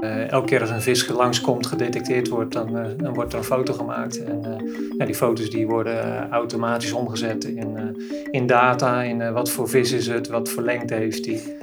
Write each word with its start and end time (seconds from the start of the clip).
Uh, 0.00 0.30
elke 0.30 0.46
keer 0.46 0.60
als 0.60 0.70
een 0.70 0.82
vis 0.82 1.08
langskomt, 1.08 1.66
gedetecteerd 1.66 2.28
wordt, 2.28 2.52
dan, 2.52 2.76
uh, 2.76 2.86
dan 2.96 3.14
wordt 3.14 3.32
er 3.32 3.38
een 3.38 3.44
foto 3.44 3.72
gemaakt. 3.72 4.24
En 4.24 4.42
uh, 4.46 4.72
ja, 4.98 5.04
die 5.04 5.14
foto's 5.14 5.50
die 5.50 5.66
worden 5.66 6.30
automatisch 6.30 6.92
omgezet 6.92 7.44
in, 7.44 7.96
in 8.30 8.46
data, 8.46 9.02
in 9.02 9.32
wat 9.32 9.50
voor 9.50 9.68
vis 9.68 9.92
is 9.92 10.06
het, 10.06 10.28
wat 10.28 10.48
voor 10.48 10.62
lengte 10.62 10.94
heeft 10.94 11.24
die. 11.24 11.56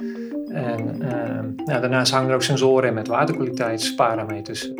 En 0.48 1.02
daarnaast 1.64 2.12
hangen 2.12 2.28
er 2.28 2.34
ook 2.34 2.42
sensoren 2.42 2.88
in 2.88 2.94
met 2.94 3.08
waterkwaliteitsparameters. 3.08 4.72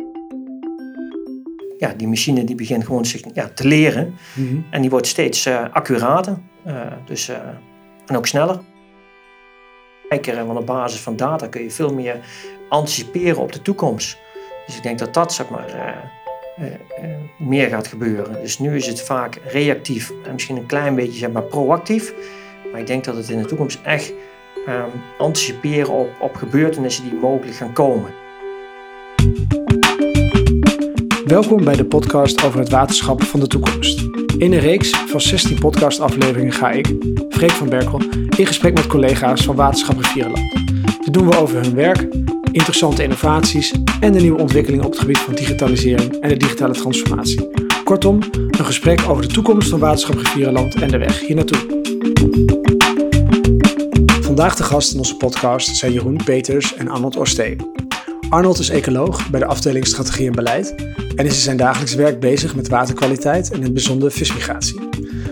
Ja, 1.77 1.93
die 1.93 2.07
machine 2.07 2.43
die 2.43 2.55
begint 2.55 2.85
gewoon 2.85 3.05
zich 3.05 3.21
ja, 3.33 3.49
te 3.53 3.67
leren 3.67 4.13
mm 4.33 4.47
-hmm. 4.47 4.65
en 4.69 4.81
die 4.81 4.89
wordt 4.89 5.07
steeds 5.07 5.47
accurater 5.71 6.37
dus, 7.05 7.31
en 8.05 8.17
ook 8.17 8.27
sneller. 8.27 8.59
Want 10.25 10.59
op 10.59 10.65
basis 10.65 10.99
van 10.99 11.15
data 11.15 11.47
kun 11.47 11.63
je 11.63 11.71
veel 11.71 11.93
meer 11.93 12.19
anticiperen 12.69 13.41
op 13.41 13.51
de 13.51 13.61
toekomst. 13.61 14.17
Dus 14.65 14.75
ik 14.75 14.83
denk 14.83 14.99
dat 14.99 15.13
dat 15.13 15.33
zeg 15.33 15.49
maar, 15.49 15.69
uh, 15.69 16.65
uh, 16.65 16.73
uh, 17.03 17.15
meer 17.37 17.67
gaat 17.69 17.87
gebeuren. 17.87 18.41
Dus 18.41 18.59
nu 18.59 18.75
is 18.75 18.87
het 18.87 19.01
vaak 19.01 19.39
reactief 19.45 20.11
en 20.25 20.33
misschien 20.33 20.57
een 20.57 20.65
klein 20.65 20.95
beetje 20.95 21.17
zeg 21.17 21.31
maar, 21.31 21.43
proactief. 21.43 22.13
Maar 22.71 22.79
ik 22.79 22.87
denk 22.87 23.03
dat 23.03 23.15
het 23.15 23.29
in 23.29 23.41
de 23.41 23.47
toekomst 23.47 23.79
echt 23.83 24.13
ehm, 24.65 24.89
anticiperen 25.17 25.93
op, 25.93 26.09
op 26.19 26.35
gebeurtenissen 26.35 27.03
die 27.03 27.19
mogelijk 27.19 27.55
gaan 27.55 27.73
komen. 27.73 28.13
Welkom 31.25 31.63
bij 31.63 31.75
de 31.75 31.85
podcast 31.85 32.43
over 32.43 32.59
het 32.59 32.69
waterschap 32.69 33.23
van 33.23 33.39
de 33.39 33.47
toekomst. 33.47 33.99
In 34.37 34.53
een 34.53 34.59
reeks 34.59 34.89
van 34.89 35.21
16 35.21 35.59
podcastafleveringen 35.59 36.53
ga 36.53 36.71
ik, 36.71 36.95
Freek 37.29 37.51
van 37.51 37.69
Berkel, 37.69 38.01
in 38.37 38.45
gesprek 38.45 38.73
met 38.73 38.87
collega's 38.87 39.43
van 39.43 39.55
Waterschap 39.55 39.97
Rivierenland. 39.97 40.51
Dit 41.03 41.13
doen 41.13 41.29
we 41.29 41.37
over 41.37 41.61
hun 41.61 41.75
werk, 41.75 42.07
interessante 42.57 43.03
innovaties 43.03 43.73
en 43.99 44.13
de 44.13 44.19
nieuwe 44.19 44.39
ontwikkelingen 44.39 44.85
op 44.85 44.91
het 44.91 44.99
gebied 44.99 45.17
van 45.17 45.35
digitalisering 45.35 46.13
en 46.19 46.29
de 46.29 46.37
digitale 46.37 46.73
transformatie. 46.73 47.49
Kortom, 47.83 48.19
een 48.31 48.65
gesprek 48.65 49.01
over 49.09 49.27
de 49.27 49.33
toekomst 49.33 49.69
van 49.69 49.79
Waterschap 49.79 50.15
Rivierenland 50.15 50.75
en 50.75 50.87
de 50.87 50.97
weg 50.97 51.19
hier 51.19 51.35
naartoe. 51.35 51.81
Vandaag 54.21 54.55
de 54.55 54.63
gast 54.63 54.93
in 54.93 54.97
onze 54.97 55.15
podcast 55.15 55.75
zijn 55.75 55.91
Jeroen 55.91 56.19
Peters 56.25 56.75
en 56.75 56.87
Arnold 56.87 57.17
Oostee. 57.17 57.55
Arnold 58.29 58.59
is 58.59 58.69
ecoloog 58.69 59.29
bij 59.29 59.39
de 59.39 59.45
afdeling 59.45 59.87
Strategie 59.87 60.27
en 60.27 60.35
Beleid 60.35 60.75
en 61.15 61.25
is 61.25 61.33
in 61.33 61.41
zijn 61.41 61.57
dagelijks 61.57 61.95
werk 61.95 62.19
bezig 62.19 62.55
met 62.55 62.67
waterkwaliteit 62.67 63.49
en 63.49 63.57
in 63.57 63.63
het 63.63 63.73
bijzonder 63.73 64.11
vismigratie. 64.11 64.79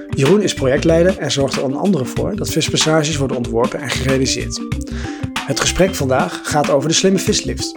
Jeroen 0.10 0.42
is 0.42 0.54
projectleider 0.54 1.18
en 1.18 1.32
zorgt 1.32 1.56
er 1.56 1.64
onder 1.64 1.80
andere 1.80 2.06
voor 2.06 2.36
dat 2.36 2.50
vispassages 2.50 3.18
worden 3.18 3.38
ontworpen 3.38 3.80
en 3.80 3.90
gerealiseerd. 3.90 4.85
Het 5.46 5.60
gesprek 5.60 5.96
vandaag 5.96 6.40
gaat 6.44 6.70
over 6.70 6.90
de 6.90 6.96
slimme 6.96 7.20
vislift. 7.20 7.74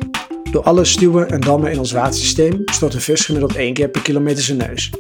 Door 0.51 0.63
alle 0.63 0.85
stuwen 0.85 1.31
en 1.31 1.41
dammen 1.41 1.71
in 1.71 1.79
ons 1.79 1.93
watersysteem 1.93 2.63
stoot 2.65 2.95
een 2.95 3.01
vis 3.01 3.25
gemiddeld 3.25 3.57
één 3.57 3.75
keer 3.75 3.89
per 3.89 4.03
kilometer 4.03 4.43
zijn 4.43 4.59
neus. 4.59 4.91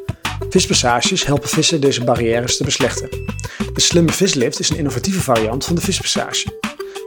Vispassages 0.50 1.24
helpen 1.24 1.48
vissen 1.48 1.80
deze 1.80 2.04
barrières 2.04 2.56
te 2.56 2.64
beslechten. 2.64 3.08
De 3.72 3.80
slimme 3.80 4.12
vislift 4.12 4.58
is 4.58 4.70
een 4.70 4.76
innovatieve 4.76 5.20
variant 5.20 5.64
van 5.64 5.74
de 5.74 5.80
vispassage. 5.80 6.58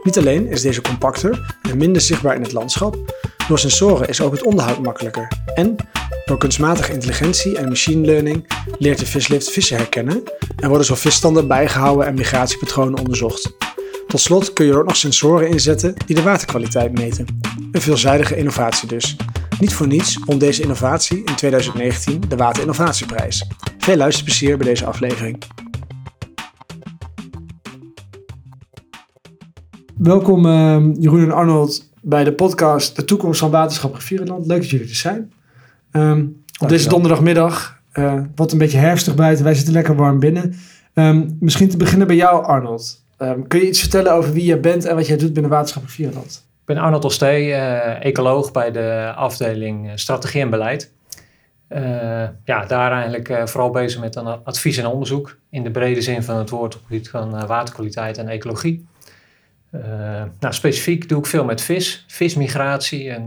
Niet 0.02 0.18
alleen 0.18 0.46
is 0.46 0.62
deze 0.62 0.80
compacter 0.80 1.56
en 1.70 1.76
minder 1.76 2.02
zichtbaar 2.02 2.34
in 2.34 2.42
het 2.42 2.52
landschap, 2.52 2.96
door 3.48 3.58
sensoren 3.58 4.08
is 4.08 4.20
ook 4.20 4.32
het 4.32 4.42
onderhoud 4.42 4.82
makkelijker. 4.82 5.32
En 5.54 5.76
door 6.24 6.38
kunstmatige 6.38 6.92
intelligentie 6.92 7.58
en 7.58 7.68
machine 7.68 8.06
learning 8.06 8.46
leert 8.78 8.98
de 8.98 9.06
vislift 9.06 9.50
vissen 9.50 9.76
herkennen 9.76 10.22
en 10.56 10.68
worden 10.68 10.86
zo 10.86 10.94
visstanden 10.94 11.48
bijgehouden 11.48 12.06
en 12.06 12.14
migratiepatronen 12.14 12.98
onderzocht. 12.98 13.52
Tot 14.12 14.20
slot 14.20 14.52
kun 14.52 14.66
je 14.66 14.72
er 14.72 14.78
ook 14.78 14.86
nog 14.86 14.96
sensoren 14.96 15.48
inzetten 15.48 15.94
die 16.06 16.16
de 16.16 16.22
waterkwaliteit 16.22 16.98
meten. 16.98 17.26
Een 17.72 17.80
veelzijdige 17.80 18.36
innovatie 18.36 18.88
dus. 18.88 19.16
Niet 19.60 19.74
voor 19.74 19.86
niets 19.86 20.18
won 20.24 20.38
deze 20.38 20.62
innovatie 20.62 21.18
in 21.24 21.34
2019 21.34 22.20
de 22.28 22.36
Waterinnovatieprijs. 22.36 23.48
Veel 23.78 23.96
luisterplezier 23.96 24.56
bij 24.56 24.66
deze 24.66 24.86
aflevering. 24.86 25.42
Welkom 29.96 30.46
uh, 30.46 30.86
Jeroen 30.98 31.22
en 31.22 31.32
Arnold 31.32 31.90
bij 32.00 32.24
de 32.24 32.32
podcast 32.32 32.96
De 32.96 33.04
Toekomst 33.04 33.40
van 33.40 33.50
Waterschap 33.50 33.94
Rivierenland. 33.94 34.46
Leuk 34.46 34.60
dat 34.60 34.70
jullie 34.70 34.88
er 34.88 34.94
zijn. 34.94 35.32
Um, 35.92 36.44
op 36.58 36.68
deze 36.68 36.88
donderdagmiddag, 36.88 37.80
uh, 37.94 38.20
wat 38.34 38.52
een 38.52 38.58
beetje 38.58 38.78
herfstig 38.78 39.14
buiten, 39.14 39.44
wij 39.44 39.54
zitten 39.54 39.72
lekker 39.72 39.96
warm 39.96 40.18
binnen. 40.18 40.54
Um, 40.94 41.36
misschien 41.40 41.68
te 41.68 41.76
beginnen 41.76 42.06
bij 42.06 42.16
jou 42.16 42.44
Arnold. 42.44 43.01
Um, 43.22 43.46
kun 43.46 43.58
je 43.58 43.68
iets 43.68 43.80
vertellen 43.80 44.12
over 44.12 44.32
wie 44.32 44.44
je 44.44 44.58
bent 44.58 44.84
en 44.84 44.94
wat 44.94 45.06
jij 45.06 45.16
doet 45.16 45.32
binnen 45.32 45.50
Waterschap 45.50 45.82
Rivierenland? 45.82 46.46
Ik 46.60 46.64
ben 46.64 46.76
Arnold 46.76 47.04
Ostee, 47.04 47.48
uh, 47.48 48.04
ecoloog 48.04 48.52
bij 48.52 48.70
de 48.70 49.12
afdeling 49.16 49.90
Strategie 49.94 50.40
en 50.40 50.50
Beleid. 50.50 50.92
Uh, 51.68 51.78
ja, 52.44 52.64
daar 52.66 52.92
eigenlijk 52.92 53.48
vooral 53.48 53.70
bezig 53.70 54.00
met 54.00 54.16
advies 54.44 54.76
en 54.76 54.86
onderzoek 54.86 55.38
in 55.50 55.62
de 55.62 55.70
brede 55.70 56.02
zin 56.02 56.22
van 56.22 56.36
het 56.36 56.50
woord 56.50 56.74
op 56.74 56.80
het 56.80 56.88
gebied 56.88 57.10
van 57.10 57.46
waterkwaliteit 57.46 58.18
en 58.18 58.28
ecologie. 58.28 58.86
Nou, 60.40 60.54
specifiek 60.54 61.08
doe 61.08 61.18
ik 61.18 61.26
veel 61.26 61.44
met 61.44 61.60
vis, 61.60 62.04
vismigratie. 62.08 63.10
En 63.10 63.26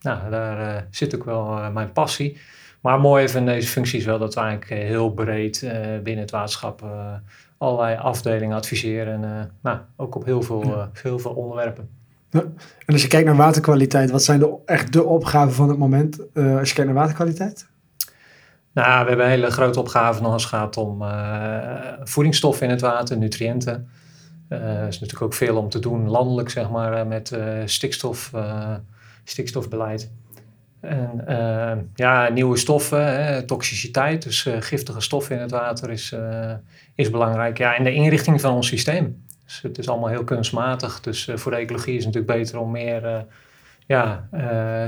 nou, 0.00 0.30
daar 0.30 0.86
zit 0.90 1.14
ook 1.14 1.24
wel 1.24 1.70
mijn 1.72 1.92
passie. 1.92 2.38
Maar 2.80 3.00
mooi 3.00 3.28
van 3.28 3.46
deze 3.46 3.68
functie 3.68 3.98
is 3.98 4.04
wel 4.04 4.18
dat 4.18 4.34
we 4.34 4.40
eigenlijk 4.40 4.82
heel 4.82 5.10
breed 5.10 5.60
binnen 6.02 6.22
het 6.22 6.30
waterschap 6.30 6.84
allerlei 7.58 7.96
afdelingen 7.96 8.56
adviseren. 8.56 9.24
En 9.24 9.50
nou, 9.62 9.78
ook 9.96 10.14
op 10.14 10.24
heel 10.24 10.42
veel, 10.42 10.64
ja. 10.64 10.90
heel 10.92 11.18
veel 11.18 11.32
onderwerpen. 11.32 11.88
Ja. 12.30 12.40
En 12.86 12.92
als 12.92 13.02
je 13.02 13.08
kijkt 13.08 13.26
naar 13.26 13.36
waterkwaliteit, 13.36 14.10
wat 14.10 14.22
zijn 14.22 14.38
de, 14.38 14.56
echt 14.64 14.92
de 14.92 15.04
opgaven 15.04 15.52
van 15.54 15.68
het 15.68 15.78
moment 15.78 16.18
als 16.34 16.68
je 16.68 16.74
kijkt 16.74 16.84
naar 16.84 17.00
waterkwaliteit? 17.00 17.68
Nou, 18.72 19.02
we 19.02 19.08
hebben 19.08 19.26
een 19.26 19.32
hele 19.32 19.50
grote 19.50 19.80
opgave 19.80 20.22
nog 20.22 20.32
als 20.32 20.42
het 20.42 20.52
gaat 20.52 20.76
om 20.76 21.04
voedingsstoffen 22.04 22.66
in 22.66 22.72
het 22.72 22.80
water, 22.80 23.18
nutriënten. 23.18 23.88
Uh, 24.48 24.58
er 24.58 24.88
is 24.88 25.00
natuurlijk 25.00 25.22
ook 25.22 25.34
veel 25.34 25.56
om 25.56 25.68
te 25.68 25.78
doen 25.78 26.08
landelijk, 26.08 26.50
zeg 26.50 26.70
maar, 26.70 26.92
eh, 26.92 27.06
met 27.06 27.30
uh, 27.30 27.62
stikstof, 27.64 28.30
uh, 28.34 28.74
stikstofbeleid. 29.24 30.10
En 30.80 31.90
ja, 31.94 32.28
nieuwe 32.28 32.56
stoffen, 32.56 33.24
hè, 33.24 33.42
toxiciteit, 33.42 34.22
dus 34.22 34.48
giftige 34.60 35.00
stoffen 35.00 35.36
in 35.36 35.42
het 35.42 35.50
water 35.50 35.90
is, 35.90 36.14
is 36.94 37.10
belangrijk. 37.10 37.58
Ja, 37.58 37.76
en 37.76 37.84
de 37.84 37.92
inrichting 37.92 38.40
van 38.40 38.54
ons 38.54 38.66
systeem. 38.66 39.24
Dus 39.44 39.60
het 39.62 39.78
is 39.78 39.88
allemaal 39.88 40.08
heel 40.08 40.24
kunstmatig. 40.24 41.00
Dus 41.00 41.30
voor 41.34 41.50
de 41.50 41.58
ecologie 41.58 41.96
is 41.96 42.04
het 42.04 42.14
natuurlijk 42.14 42.40
beter 42.40 42.58
om 42.58 42.70
meer 42.70 43.26
ja, 43.86 44.28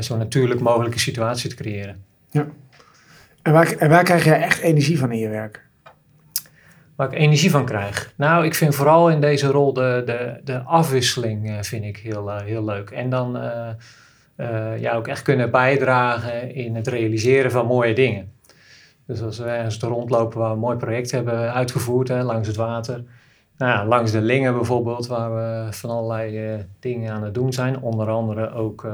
zo 0.02 0.16
natuurlijk 0.16 0.60
mogelijke 0.60 0.98
situatie 0.98 1.50
te 1.50 1.56
creëren. 1.56 2.04
Ja. 2.30 2.46
En 3.42 3.52
waar, 3.52 3.72
en 3.72 3.88
waar 3.88 4.04
krijg 4.04 4.24
jij 4.24 4.42
echt 4.42 4.60
energie 4.60 4.98
van 4.98 5.12
in 5.12 5.18
je 5.18 5.28
werk? 5.28 5.68
waar 7.00 7.12
ik 7.12 7.18
energie 7.18 7.50
van 7.50 7.64
krijg. 7.64 8.12
Nou, 8.16 8.44
ik 8.44 8.54
vind 8.54 8.74
vooral 8.74 9.10
in 9.10 9.20
deze 9.20 9.46
rol 9.46 9.72
de, 9.72 10.02
de, 10.06 10.40
de 10.44 10.58
afwisseling 10.58 11.66
vind 11.66 11.84
ik 11.84 11.96
heel, 11.96 12.38
heel 12.38 12.64
leuk. 12.64 12.90
En 12.90 13.10
dan 13.10 13.38
uh, 14.40 14.80
ja, 14.80 14.94
ook 14.94 15.08
echt 15.08 15.22
kunnen 15.22 15.50
bijdragen 15.50 16.54
in 16.54 16.74
het 16.74 16.86
realiseren 16.86 17.50
van 17.50 17.66
mooie 17.66 17.94
dingen. 17.94 18.32
Dus 19.06 19.22
als 19.22 19.38
we 19.38 19.44
ergens 19.44 19.78
rondlopen 19.78 20.38
waar 20.38 20.48
we 20.48 20.54
een 20.54 20.60
mooi 20.60 20.76
project 20.76 21.10
hebben 21.10 21.52
uitgevoerd, 21.52 22.08
hè, 22.08 22.22
langs 22.22 22.48
het 22.48 22.56
water. 22.56 23.04
Nou 23.56 23.72
ja, 23.72 23.86
langs 23.86 24.12
de 24.12 24.20
Lingen 24.20 24.54
bijvoorbeeld, 24.54 25.06
waar 25.06 25.34
we 25.34 25.72
van 25.72 25.90
allerlei 25.90 26.56
dingen 26.80 27.12
aan 27.12 27.22
het 27.22 27.34
doen 27.34 27.52
zijn. 27.52 27.80
Onder 27.80 28.08
andere 28.08 28.52
ook 28.52 28.88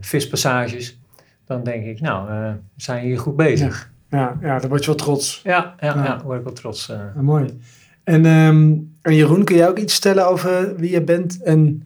vispassages. 0.00 1.00
Dan 1.44 1.62
denk 1.62 1.84
ik, 1.84 2.00
nou, 2.00 2.28
we 2.28 2.56
zijn 2.76 3.04
hier 3.04 3.18
goed 3.18 3.36
bezig. 3.36 3.90
Ja, 4.10 4.36
ja, 4.40 4.58
dan 4.58 4.68
word 4.68 4.80
je 4.80 4.86
wel 4.86 4.96
trots. 4.96 5.40
Ja, 5.44 5.74
ja, 5.80 5.94
ja. 5.94 6.04
ja 6.04 6.20
word 6.24 6.38
ik 6.38 6.44
wel 6.44 6.52
trots. 6.52 6.92
Mooi. 7.14 7.60
En, 8.04 8.24
um, 8.24 8.96
en 9.02 9.14
Jeroen, 9.14 9.44
kun 9.44 9.56
jij 9.56 9.68
ook 9.68 9.78
iets 9.78 9.92
vertellen 9.92 10.28
over 10.28 10.76
wie 10.76 10.90
je 10.90 11.02
bent 11.02 11.42
en 11.42 11.82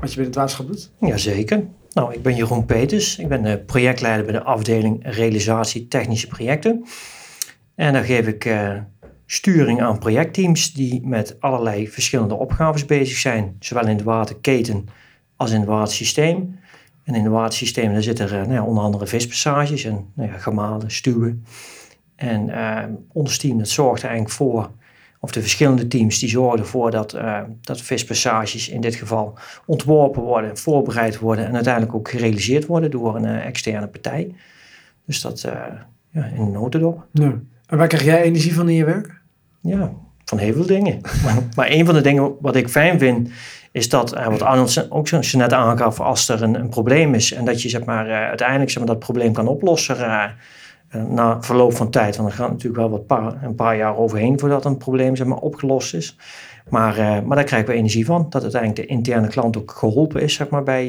wat 0.00 0.12
je 0.12 0.16
binnen 0.20 0.24
het 0.24 0.34
waterschap 0.34 0.66
doet? 0.66 0.90
Jazeker. 1.00 1.64
Nou, 1.92 2.14
ik 2.14 2.22
ben 2.22 2.34
Jeroen 2.34 2.66
Peters. 2.66 3.18
Ik 3.18 3.28
ben 3.28 3.42
de 3.42 3.58
projectleider 3.58 4.24
bij 4.24 4.34
de 4.34 4.42
afdeling 4.42 5.00
Realisatie 5.02 5.88
Technische 5.88 6.26
Projecten. 6.26 6.84
En 7.74 7.92
daar 7.92 8.04
geef 8.04 8.26
ik 8.26 8.44
uh, 8.44 8.78
sturing 9.26 9.82
aan 9.82 9.98
projectteams 9.98 10.72
die 10.72 11.06
met 11.06 11.36
allerlei 11.40 11.88
verschillende 11.88 12.34
opgaves 12.34 12.86
bezig 12.86 13.18
zijn. 13.18 13.56
Zowel 13.58 13.86
in 13.86 13.96
de 13.96 14.04
waterketen 14.04 14.88
als 15.36 15.50
in 15.50 15.60
het 15.60 15.68
watersysteem. 15.68 16.58
En 17.04 17.14
in 17.14 17.22
het 17.22 17.32
watersysteem 17.32 17.92
daar 17.92 18.02
zitten 18.02 18.30
er 18.30 18.40
nou 18.40 18.52
ja, 18.52 18.64
onder 18.64 18.84
andere 18.84 19.06
vispassages 19.06 19.84
en 19.84 20.06
nou 20.14 20.30
ja, 20.30 20.38
gemalen, 20.38 20.90
stuwen. 20.90 21.44
En 22.16 22.50
ons 23.12 23.38
team 23.38 23.58
dat 23.58 23.68
zorgt 23.68 24.02
er 24.02 24.08
eigenlijk 24.08 24.36
voor, 24.36 24.70
of 25.20 25.30
de 25.30 25.40
verschillende 25.40 25.86
teams 25.86 26.18
die 26.18 26.28
zorgen 26.28 26.58
ervoor 26.58 26.90
dat, 26.90 27.14
uh, 27.14 27.40
dat 27.60 27.80
vispassages 27.80 28.68
in 28.68 28.80
dit 28.80 28.94
geval 28.94 29.38
ontworpen 29.66 30.22
worden, 30.22 30.58
voorbereid 30.58 31.18
worden 31.18 31.46
en 31.46 31.54
uiteindelijk 31.54 31.94
ook 31.94 32.10
gerealiseerd 32.10 32.66
worden 32.66 32.90
door 32.90 33.16
een 33.16 33.26
uh, 33.26 33.46
externe 33.46 33.86
partij. 33.86 34.34
Dus 35.06 35.20
dat 35.20 35.40
ja, 36.10 36.24
in 36.24 36.40
een 36.40 36.50
notendop. 36.50 37.06
Ja. 37.12 37.34
En 37.66 37.78
waar 37.78 37.88
krijg 37.88 38.04
jij 38.04 38.22
energie 38.22 38.54
van 38.54 38.68
in 38.68 38.74
je 38.74 38.84
werk? 38.84 39.20
Ja, 39.60 39.92
van 40.24 40.38
heel 40.38 40.52
veel 40.52 40.66
dingen. 40.66 41.00
maar 41.56 41.70
een 41.70 41.86
van 41.86 41.94
de 41.94 42.00
dingen 42.00 42.34
wat 42.40 42.56
ik 42.56 42.68
fijn 42.68 42.98
vind, 42.98 43.28
is 43.72 43.88
dat, 43.88 44.14
uh, 44.14 44.26
wat 44.26 44.42
Arnold 44.42 44.90
ook 44.90 45.08
zo 45.08 45.20
net 45.38 45.52
aangaf, 45.52 46.00
als 46.00 46.28
er 46.28 46.42
een, 46.42 46.54
een, 46.54 46.68
probleem 46.68 47.14
is 47.14 47.32
en 47.32 47.44
dat 47.44 47.62
je 47.62 47.68
zeg 47.68 47.84
maar, 47.84 48.10
uiteindelijk 48.10 48.70
zeg 48.70 48.78
maar, 48.78 48.92
dat 48.94 49.04
probleem 49.04 49.32
kan 49.32 49.48
oplossen 49.48 49.96
na 50.90 51.42
verloop 51.42 51.72
van 51.72 51.90
tijd. 51.90 52.16
Want 52.16 52.28
er 52.28 52.34
gaat 52.34 52.50
natuurlijk 52.50 52.76
wel 52.76 52.90
wat 52.90 53.06
paar, 53.06 53.42
een 53.42 53.54
paar 53.54 53.76
jaar 53.76 53.96
overheen 53.96 54.38
voordat 54.38 54.64
een 54.64 54.76
probleem 54.76 55.16
zeg 55.16 55.26
maar, 55.26 55.38
opgelost 55.38 55.94
is. 55.94 56.16
Maar, 56.68 57.24
maar 57.24 57.36
daar 57.36 57.44
krijgen 57.44 57.68
we 57.68 57.74
energie 57.74 58.06
van, 58.06 58.26
dat 58.28 58.42
uiteindelijk 58.42 58.88
de 58.88 58.94
interne 58.94 59.28
klant 59.28 59.56
ook 59.56 59.70
geholpen 59.70 60.22
is 60.22 60.34
zeg 60.34 60.48
maar, 60.48 60.62
bij, 60.62 60.88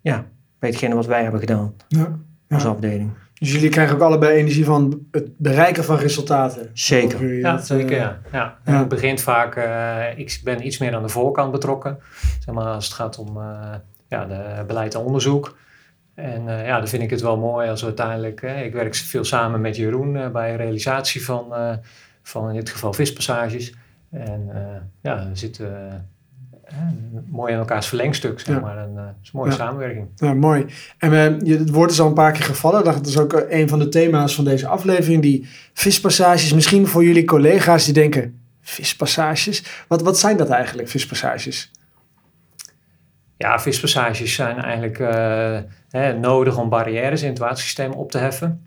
ja, 0.00 0.24
bij 0.58 0.68
hetgene 0.68 0.94
wat 0.94 1.06
wij 1.06 1.22
hebben 1.22 1.40
gedaan 1.40 1.74
ja, 1.88 2.18
ja. 2.48 2.54
als 2.54 2.64
afdeling. 2.64 3.10
Dus 3.42 3.52
jullie 3.52 3.68
krijgen 3.68 3.94
ook 3.94 4.02
allebei 4.02 4.36
energie 4.36 4.64
van 4.64 5.06
het 5.10 5.38
bereiken 5.38 5.84
van 5.84 5.96
resultaten. 5.96 6.70
Zeker. 6.72 7.34
Ja, 7.34 7.58
zeker. 7.58 7.96
Ja. 7.96 8.18
Ja. 8.32 8.58
ja. 8.64 8.78
Het 8.78 8.88
begint 8.88 9.20
vaak, 9.20 9.56
uh, 9.56 10.18
ik 10.18 10.40
ben 10.44 10.66
iets 10.66 10.78
meer 10.78 10.94
aan 10.94 11.02
de 11.02 11.08
voorkant 11.08 11.52
betrokken. 11.52 11.98
Zeg 12.44 12.54
maar 12.54 12.64
als 12.64 12.84
het 12.84 12.94
gaat 12.94 13.18
om 13.18 13.36
uh, 13.36 13.74
ja, 14.08 14.24
de 14.26 14.64
beleid 14.66 14.94
en 14.94 15.00
onderzoek. 15.00 15.56
En 16.14 16.42
uh, 16.46 16.66
ja, 16.66 16.78
dan 16.78 16.88
vind 16.88 17.02
ik 17.02 17.10
het 17.10 17.20
wel 17.20 17.36
mooi 17.36 17.68
als 17.68 17.80
we 17.80 17.86
uiteindelijk, 17.86 18.42
ik 18.42 18.72
werk 18.72 18.94
veel 18.94 19.24
samen 19.24 19.60
met 19.60 19.76
Jeroen 19.76 20.32
bij 20.32 20.56
realisatie 20.56 21.24
van, 21.24 21.52
van 22.22 22.48
in 22.48 22.54
dit 22.54 22.70
geval 22.70 22.92
vispassages. 22.92 23.74
En 24.10 24.50
ja, 25.00 25.18
er 25.18 25.36
zitten 25.36 26.06
mooi 27.26 27.52
in 27.52 27.58
elkaars 27.58 27.86
verlengstuk, 27.86 28.40
zeg 28.40 28.60
maar. 28.60 28.78
Een, 28.78 28.94
uh, 28.94 29.02
is 29.22 29.30
een 29.32 29.38
mooie 29.38 29.50
samenwerking. 29.52 30.08
Ja, 30.16 30.34
mooi. 30.34 30.66
En 30.98 31.12
uh, 31.12 31.40
je, 31.40 31.58
het 31.58 31.70
woord 31.70 31.90
is 31.90 32.00
al 32.00 32.06
een 32.06 32.14
paar 32.14 32.32
keer 32.32 32.44
gevallen. 32.44 32.84
Dat 32.84 33.06
is 33.06 33.18
ook 33.18 33.44
een 33.48 33.68
van 33.68 33.78
de 33.78 33.88
thema's 33.88 34.34
van 34.34 34.44
deze 34.44 34.66
aflevering. 34.66 35.22
Die 35.22 35.48
vispassages. 35.72 36.54
Misschien 36.54 36.86
voor 36.86 37.04
jullie 37.04 37.24
collega's 37.24 37.84
die 37.84 37.94
denken, 37.94 38.40
vispassages? 38.60 39.84
Wat, 39.88 40.02
wat 40.02 40.18
zijn 40.18 40.36
dat 40.36 40.48
eigenlijk, 40.48 40.88
vispassages? 40.88 41.70
Ja, 43.42 43.58
vispassages 43.58 44.34
zijn 44.34 44.58
eigenlijk 44.58 44.98
uh, 44.98 45.58
hè, 45.90 46.18
nodig 46.18 46.58
om 46.58 46.68
barrières 46.68 47.22
in 47.22 47.28
het 47.28 47.38
watersysteem 47.38 47.92
op 47.92 48.10
te 48.10 48.18
heffen. 48.18 48.66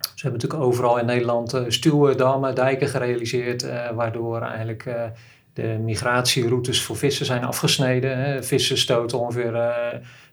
Ze 0.00 0.22
hebben 0.26 0.40
natuurlijk 0.40 0.62
overal 0.70 0.98
in 0.98 1.06
Nederland 1.06 1.54
uh, 1.54 1.60
stuwen, 1.68 2.16
dammen, 2.16 2.54
dijken 2.54 2.88
gerealiseerd, 2.88 3.66
waardoor 3.94 4.42
eigenlijk 4.42 5.10
de 5.52 5.62
migratieroutes 5.62 6.82
voor 6.82 6.96
vissen 6.96 7.26
zijn 7.26 7.44
afgesneden. 7.44 8.18
Hè. 8.18 8.42
Vissen 8.42 8.78
stoten 8.78 9.18
ongeveer 9.18 9.52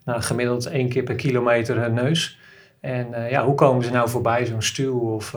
nou, 0.06 0.22
gemiddeld 0.22 0.66
één 0.66 0.90
keer 0.90 1.04
per 1.04 1.16
kilometer 1.16 1.78
hun 1.82 1.94
neus. 1.94 2.40
En 2.82 3.30
ja, 3.30 3.46
hoe 3.46 3.56
komen 3.56 3.84
ze 3.84 3.92
nou 3.92 4.10
voorbij 4.10 4.46
zo'n 4.46 4.62
stuw 4.62 5.00
of, 5.00 5.36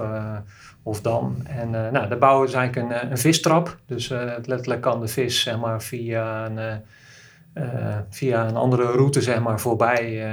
of 0.82 1.00
dam? 1.00 1.36
En 1.46 1.70
nou, 1.70 2.08
daar 2.08 2.18
bouwen 2.18 2.48
ze 2.48 2.56
eigenlijk 2.56 2.92
een, 2.92 3.10
een 3.10 3.18
vistrap. 3.18 3.76
Dus 3.86 4.08
letterlijk 4.44 4.80
kan 4.80 5.00
de 5.00 5.08
vis 5.08 5.40
zeg 5.40 5.58
maar, 5.58 5.82
via, 5.82 6.46
een, 6.46 6.82
via 8.10 8.48
een 8.48 8.56
andere 8.56 8.82
route 8.82 9.20
zeg 9.20 9.40
maar, 9.40 9.60
voorbij, 9.60 10.32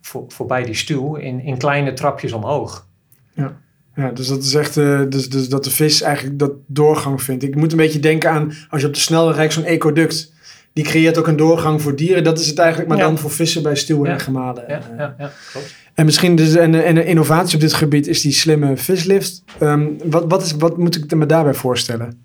voor, 0.00 0.24
voorbij 0.28 0.62
die 0.62 0.74
stuw 0.74 1.14
in, 1.14 1.40
in 1.40 1.58
kleine 1.58 1.92
trapjes 1.92 2.32
omhoog. 2.32 2.86
Ja. 3.34 3.60
Ja, 3.94 4.10
dus 4.10 4.26
dat 4.26 4.42
is 4.42 4.54
echt, 4.54 4.76
uh, 4.76 5.00
dus, 5.08 5.28
dus 5.28 5.48
dat 5.48 5.64
de 5.64 5.70
vis 5.70 6.02
eigenlijk 6.02 6.38
dat 6.38 6.52
doorgang 6.66 7.22
vindt. 7.22 7.42
Ik 7.42 7.56
moet 7.56 7.72
een 7.72 7.78
beetje 7.78 8.00
denken 8.00 8.30
aan, 8.30 8.52
als 8.68 8.80
je 8.80 8.86
op 8.86 8.94
de 8.94 9.00
snelweg 9.00 9.36
rijdt, 9.36 9.52
zo'n 9.52 9.64
ecoduct. 9.64 10.32
Die 10.72 10.84
creëert 10.84 11.18
ook 11.18 11.26
een 11.26 11.36
doorgang 11.36 11.82
voor 11.82 11.96
dieren. 11.96 12.24
Dat 12.24 12.38
is 12.38 12.46
het 12.46 12.58
eigenlijk, 12.58 12.88
maar 12.88 12.98
dan 12.98 13.18
voor 13.18 13.30
vissen 13.30 13.62
bij 13.62 13.76
stuwen 13.76 14.06
ja. 14.06 14.12
en 14.12 14.20
gemalen. 14.20 14.64
Ja, 14.68 14.80
ja, 14.96 15.14
ja, 15.18 15.30
klopt. 15.52 15.74
En 15.94 16.04
misschien 16.04 16.36
dus 16.36 16.54
een, 16.54 16.88
een 16.88 17.04
innovatie 17.04 17.54
op 17.54 17.60
dit 17.60 17.72
gebied 17.72 18.06
is 18.06 18.20
die 18.20 18.32
slimme 18.32 18.76
vislift. 18.76 19.42
Um, 19.60 19.96
wat, 20.04 20.24
wat, 20.28 20.42
is, 20.42 20.52
wat 20.52 20.76
moet 20.76 20.96
ik 20.96 21.14
me 21.14 21.26
daarbij 21.26 21.54
voorstellen? 21.54 22.20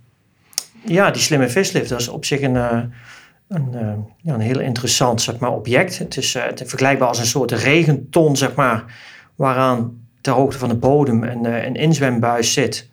Ja, 0.86 1.12
die 1.12 1.22
slimme 1.22 1.50
vislift, 1.50 1.90
dat 1.90 2.00
is 2.00 2.08
op 2.08 2.26
zich 2.26 2.42
een, 2.42 2.56
uh, 2.56 2.80
een, 3.48 3.70
uh, 3.74 3.94
ja, 4.22 4.34
een 4.34 4.40
heel 4.40 4.60
interessant 4.60 5.22
zeg 5.22 5.38
maar, 5.38 5.52
object. 5.52 5.98
Het 5.98 6.18
is, 6.18 6.34
het 6.34 6.62
is 6.62 6.70
vergelijkbaar 6.70 7.08
als 7.08 7.20
een 7.20 7.26
soort 7.26 7.52
regenton, 7.52 8.38
zeg 8.38 8.56
maar, 8.56 8.84
waaraan 9.36 10.06
ter 10.22 10.34
hoogte 10.34 10.58
van 10.58 10.70
de 10.70 10.76
bodem 10.76 11.24
een, 11.24 11.46
eh, 11.46 11.66
een 11.66 11.76
inzwembuis 11.76 12.54
zit. 12.54 12.90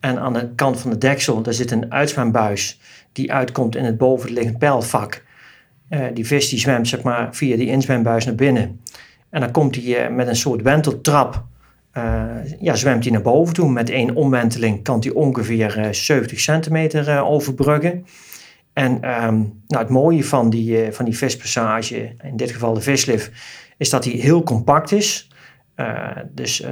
En 0.00 0.18
aan 0.18 0.32
de 0.32 0.54
kant 0.54 0.80
van 0.80 0.90
de 0.90 0.98
deksel, 0.98 1.42
daar 1.42 1.54
zit 1.54 1.70
een 1.70 1.92
uitzwembuis 1.92 2.80
die 3.12 3.32
uitkomt 3.32 3.76
in 3.76 3.84
het 3.84 3.96
bovenliggend 3.96 4.58
pijlvak. 4.58 5.24
Die 6.14 6.26
vis 6.26 6.48
die 6.48 6.58
zwemt 6.58 6.88
zeg 6.88 7.02
maar, 7.02 7.34
via 7.34 7.56
die 7.56 7.66
inzwembuis 7.66 8.24
naar 8.24 8.34
binnen. 8.34 8.80
En 9.30 9.40
dan 9.40 9.50
komt 9.50 9.76
hij 9.76 10.10
met 10.10 10.28
een 10.28 10.36
soort 10.36 10.62
wenteltrap, 10.62 11.44
ja, 12.60 12.74
zwemt 12.74 13.02
hij 13.02 13.12
naar 13.12 13.22
boven 13.22 13.54
toe. 13.54 13.70
Met 13.70 13.90
één 13.90 14.14
omwenteling 14.14 14.82
kan 14.82 15.00
hij 15.00 15.10
ongeveer 15.10 15.88
70 15.90 16.40
centimeter 16.40 17.22
overbruggen. 17.22 18.04
En 18.72 19.24
um, 19.24 19.62
nou, 19.66 19.82
het 19.82 19.88
mooie 19.88 20.24
van 20.24 20.50
die, 20.50 20.92
van 20.92 21.04
die 21.04 21.16
vispassage, 21.16 22.14
in 22.22 22.36
dit 22.36 22.50
geval 22.50 22.74
de 22.74 22.80
vislift, 22.80 23.30
is 23.76 23.90
dat 23.90 24.04
hij 24.04 24.12
heel 24.12 24.42
compact 24.42 24.92
is. 24.92 25.30
Uh, 25.76 26.08
dus 26.30 26.60
uh, 26.60 26.68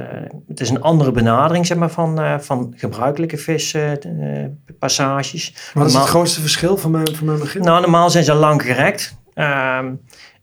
het 0.47 0.59
is 0.59 0.69
een 0.69 0.81
andere 0.81 1.11
benadering 1.11 1.65
zeg 1.65 1.77
maar, 1.77 1.89
van, 1.89 2.21
uh, 2.21 2.39
van 2.39 2.73
gebruikelijke 2.75 3.37
vispassages. 3.37 5.71
Wat 5.73 5.87
is 5.87 5.93
het 5.93 6.03
grootste 6.03 6.41
verschil 6.41 6.77
van 6.77 6.91
mijn, 6.91 7.15
van 7.15 7.25
mijn 7.25 7.39
begrip? 7.39 7.63
Nou, 7.63 7.81
normaal 7.81 8.09
zijn 8.09 8.23
ze 8.23 8.33
langgerekt. 8.33 9.19
Ehm, 9.33 9.93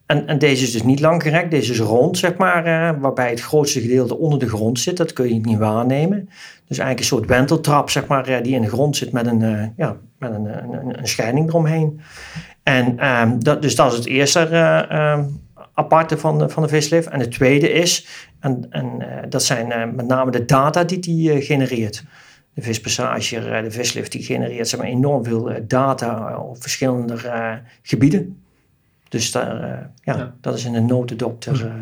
en, 0.09 0.27
en 0.27 0.39
deze 0.39 0.63
is 0.63 0.73
dus 0.73 0.83
niet 0.83 1.01
langgerekt, 1.01 1.51
deze 1.51 1.73
is 1.73 1.79
rond, 1.79 2.19
zeg 2.19 2.37
maar, 2.37 2.63
waarbij 3.01 3.31
het 3.31 3.41
grootste 3.41 3.81
gedeelte 3.81 4.19
onder 4.19 4.39
de 4.39 4.49
grond 4.49 4.81
zit. 4.81 4.97
Dat 4.97 5.13
kun 5.13 5.35
je 5.35 5.41
niet 5.41 5.59
waarnemen. 5.59 6.29
Dus 6.67 6.79
eigenlijk 6.79 6.99
een 6.99 7.05
soort 7.05 7.27
wenteltrap, 7.27 7.91
zeg 7.91 8.07
maar, 8.07 8.43
die 8.43 8.55
in 8.55 8.63
de 8.63 8.69
grond 8.69 8.97
zit 8.97 9.13
met 9.13 9.27
een, 9.27 9.73
ja, 9.77 9.97
met 10.19 10.31
een, 10.31 10.45
een, 10.45 10.99
een 10.99 11.09
scheiding 11.09 11.49
eromheen. 11.49 12.01
En 12.63 13.07
um, 13.07 13.45
dat, 13.45 13.63
dus 13.63 13.75
dat 13.75 13.93
is 13.93 13.99
het 13.99 14.07
eerste 14.07 14.41
ehm, 14.41 15.25
aparte 15.75 16.19
van 16.19 16.39
de, 16.39 16.49
van 16.49 16.63
de 16.63 16.69
vislift. 16.69 17.09
En 17.09 17.21
het 17.21 17.31
tweede 17.31 17.73
is, 17.73 18.07
en, 18.41 18.67
en 18.71 19.07
dat 19.29 19.43
zijn 19.43 19.95
met 19.95 20.07
name 20.07 20.31
de 20.31 20.45
data 20.45 20.85
die 20.85 20.99
die 20.99 21.41
genereert. 21.41 22.05
De 22.55 22.63
vispassage, 22.63 23.61
de 23.63 23.71
vislift, 23.71 24.13
die 24.13 24.23
genereert 24.23 24.69
zeg 24.69 24.81
maar, 24.81 24.89
enorm 24.89 25.25
veel 25.25 25.51
data 25.67 26.39
op 26.39 26.63
verschillende 26.63 27.17
gebieden. 27.83 28.43
Dus 29.09 29.33
daar, 29.33 29.61
ja, 30.03 30.17
ja, 30.17 30.35
dat 30.41 30.55
is 30.55 30.65
in 30.65 30.75
een 30.75 30.87
notendokter. 30.87 31.73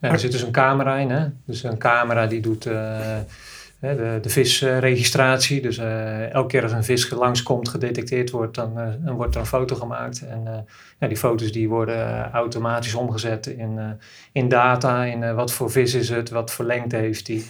Ja, 0.00 0.10
er 0.10 0.18
zit 0.18 0.32
dus 0.32 0.42
een 0.42 0.52
camera 0.52 0.96
in. 0.96 1.10
Hè? 1.10 1.26
Dus 1.44 1.62
een 1.62 1.78
camera 1.78 2.26
die 2.26 2.40
doet 2.40 2.62
de, 2.62 4.18
de 4.22 4.28
visregistratie. 4.28 5.62
Dus 5.62 5.78
elke 5.78 6.46
keer 6.46 6.62
als 6.62 6.72
een 6.72 6.84
vis 6.84 7.10
langskomt, 7.10 7.68
gedetecteerd 7.68 8.30
wordt, 8.30 8.54
dan, 8.54 8.74
dan, 9.04 9.14
wordt 9.14 9.34
er 9.34 9.40
een 9.40 9.46
foto 9.46 9.76
gemaakt. 9.76 10.26
En 10.26 10.66
ja, 10.98 11.06
die 11.08 11.16
foto's 11.16 11.52
die 11.52 11.68
worden 11.68 12.30
automatisch 12.30 12.94
omgezet 12.94 13.46
in, 13.46 13.98
in 14.32 14.48
data, 14.48 15.04
in 15.04 15.34
wat 15.34 15.52
voor 15.52 15.70
vis 15.70 15.94
is 15.94 16.08
het, 16.08 16.30
wat 16.30 16.50
voor 16.50 16.64
lengte 16.64 16.96
heeft 16.96 17.26
die. 17.26 17.46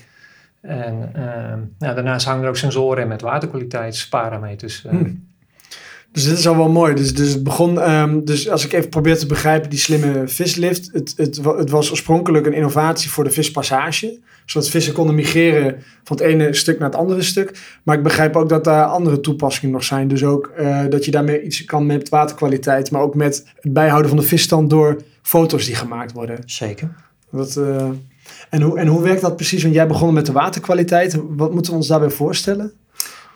En 0.60 1.12
ja, 1.78 1.94
daarnaast 1.94 2.26
hangen 2.26 2.42
er 2.42 2.48
ook 2.48 2.56
sensoren 2.56 3.02
in 3.02 3.08
met 3.08 3.20
waterkwaliteitsparameters. 3.20 4.82
Hmm. 4.82 5.28
Dus 6.12 6.24
dit 6.24 6.38
is 6.38 6.48
al 6.48 6.56
wel 6.56 6.70
mooi. 6.70 6.94
Dus, 6.94 7.14
dus 7.14 7.32
het 7.32 7.42
begon, 7.42 7.90
um, 7.90 8.24
dus 8.24 8.48
als 8.48 8.64
ik 8.64 8.72
even 8.72 8.88
probeer 8.88 9.18
te 9.18 9.26
begrijpen, 9.26 9.70
die 9.70 9.78
slimme 9.78 10.28
vislift. 10.28 10.90
Het, 10.92 11.12
het, 11.16 11.40
het 11.44 11.70
was 11.70 11.90
oorspronkelijk 11.90 12.46
een 12.46 12.52
innovatie 12.52 13.10
voor 13.10 13.24
de 13.24 13.30
vispassage. 13.30 14.18
Zodat 14.46 14.68
vissen 14.68 14.92
konden 14.92 15.14
migreren 15.14 15.82
van 16.04 16.16
het 16.16 16.26
ene 16.26 16.54
stuk 16.54 16.78
naar 16.78 16.88
het 16.88 16.98
andere 16.98 17.22
stuk. 17.22 17.78
Maar 17.82 17.96
ik 17.96 18.02
begrijp 18.02 18.36
ook 18.36 18.48
dat 18.48 18.64
daar 18.64 18.84
andere 18.84 19.20
toepassingen 19.20 19.70
nog 19.70 19.84
zijn. 19.84 20.08
Dus 20.08 20.24
ook 20.24 20.52
uh, 20.58 20.84
dat 20.88 21.04
je 21.04 21.10
daarmee 21.10 21.42
iets 21.42 21.64
kan 21.64 21.86
met 21.86 22.08
waterkwaliteit. 22.08 22.90
Maar 22.90 23.02
ook 23.02 23.14
met 23.14 23.44
het 23.60 23.72
bijhouden 23.72 24.08
van 24.08 24.18
de 24.18 24.26
visstand 24.26 24.70
door 24.70 25.02
foto's 25.22 25.66
die 25.66 25.74
gemaakt 25.74 26.12
worden. 26.12 26.42
Zeker. 26.46 26.94
Dat, 27.30 27.56
uh, 27.56 27.88
en, 28.50 28.62
hoe, 28.62 28.78
en 28.78 28.86
hoe 28.86 29.02
werkt 29.02 29.20
dat 29.20 29.36
precies? 29.36 29.62
Want 29.62 29.74
jij 29.74 29.86
begon 29.86 30.14
met 30.14 30.26
de 30.26 30.32
waterkwaliteit. 30.32 31.18
Wat 31.28 31.52
moeten 31.52 31.72
we 31.72 31.78
ons 31.78 31.88
daarbij 31.88 32.10
voorstellen? 32.10 32.72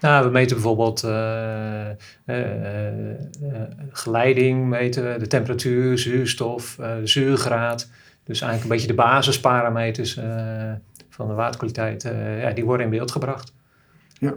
Nou, 0.04 0.24
we 0.24 0.30
meten 0.30 0.56
bijvoorbeeld 0.56 1.04
uh, 1.04 1.88
uh, 2.26 2.36
geleiding, 3.90 4.68
meten 4.68 5.18
de 5.18 5.26
temperatuur, 5.26 5.98
zuurstof, 5.98 6.78
zuurgraad. 7.04 7.90
Dus 8.24 8.40
eigenlijk 8.40 8.62
een 8.62 8.76
beetje 8.76 8.96
de 8.96 9.02
basisparameters 9.02 10.20
van 11.10 11.28
de 11.28 11.34
waterkwaliteit, 11.34 12.02
ja, 12.40 12.50
die 12.50 12.64
worden 12.64 12.86
in 12.86 12.92
beeld 12.92 13.10
gebracht. 13.10 13.52
Ja. 14.18 14.34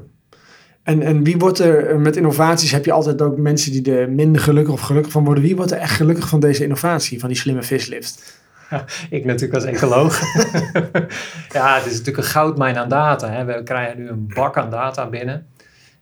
En, 0.83 1.01
en 1.01 1.24
wie 1.24 1.38
wordt 1.38 1.59
er 1.59 2.00
met 2.00 2.15
innovaties? 2.15 2.71
Heb 2.71 2.86
je 2.86 2.91
altijd 2.91 3.21
ook 3.21 3.38
mensen 3.38 3.71
die 3.71 3.97
er 3.97 4.09
minder 4.09 4.41
gelukkig 4.41 4.74
of 4.74 4.81
gelukkig 4.81 5.12
van 5.12 5.25
worden? 5.25 5.43
Wie 5.43 5.55
wordt 5.55 5.71
er 5.71 5.77
echt 5.77 5.95
gelukkig 5.95 6.27
van 6.27 6.39
deze 6.39 6.63
innovatie, 6.63 7.19
van 7.19 7.29
die 7.29 7.38
slimme 7.38 7.63
vislift? 7.63 8.41
Ja, 8.69 8.86
ik 9.09 9.25
natuurlijk 9.25 9.53
als 9.53 9.74
ecoloog. 9.74 10.19
ja, 11.57 11.75
het 11.75 11.86
is 11.86 11.91
natuurlijk 11.97 12.17
een 12.17 12.24
goudmijn 12.24 12.77
aan 12.77 12.89
data. 12.89 13.29
Hè. 13.29 13.45
We 13.45 13.63
krijgen 13.63 13.97
nu 13.97 14.09
een 14.09 14.31
bak 14.33 14.57
aan 14.57 14.69
data 14.69 15.09
binnen. 15.09 15.47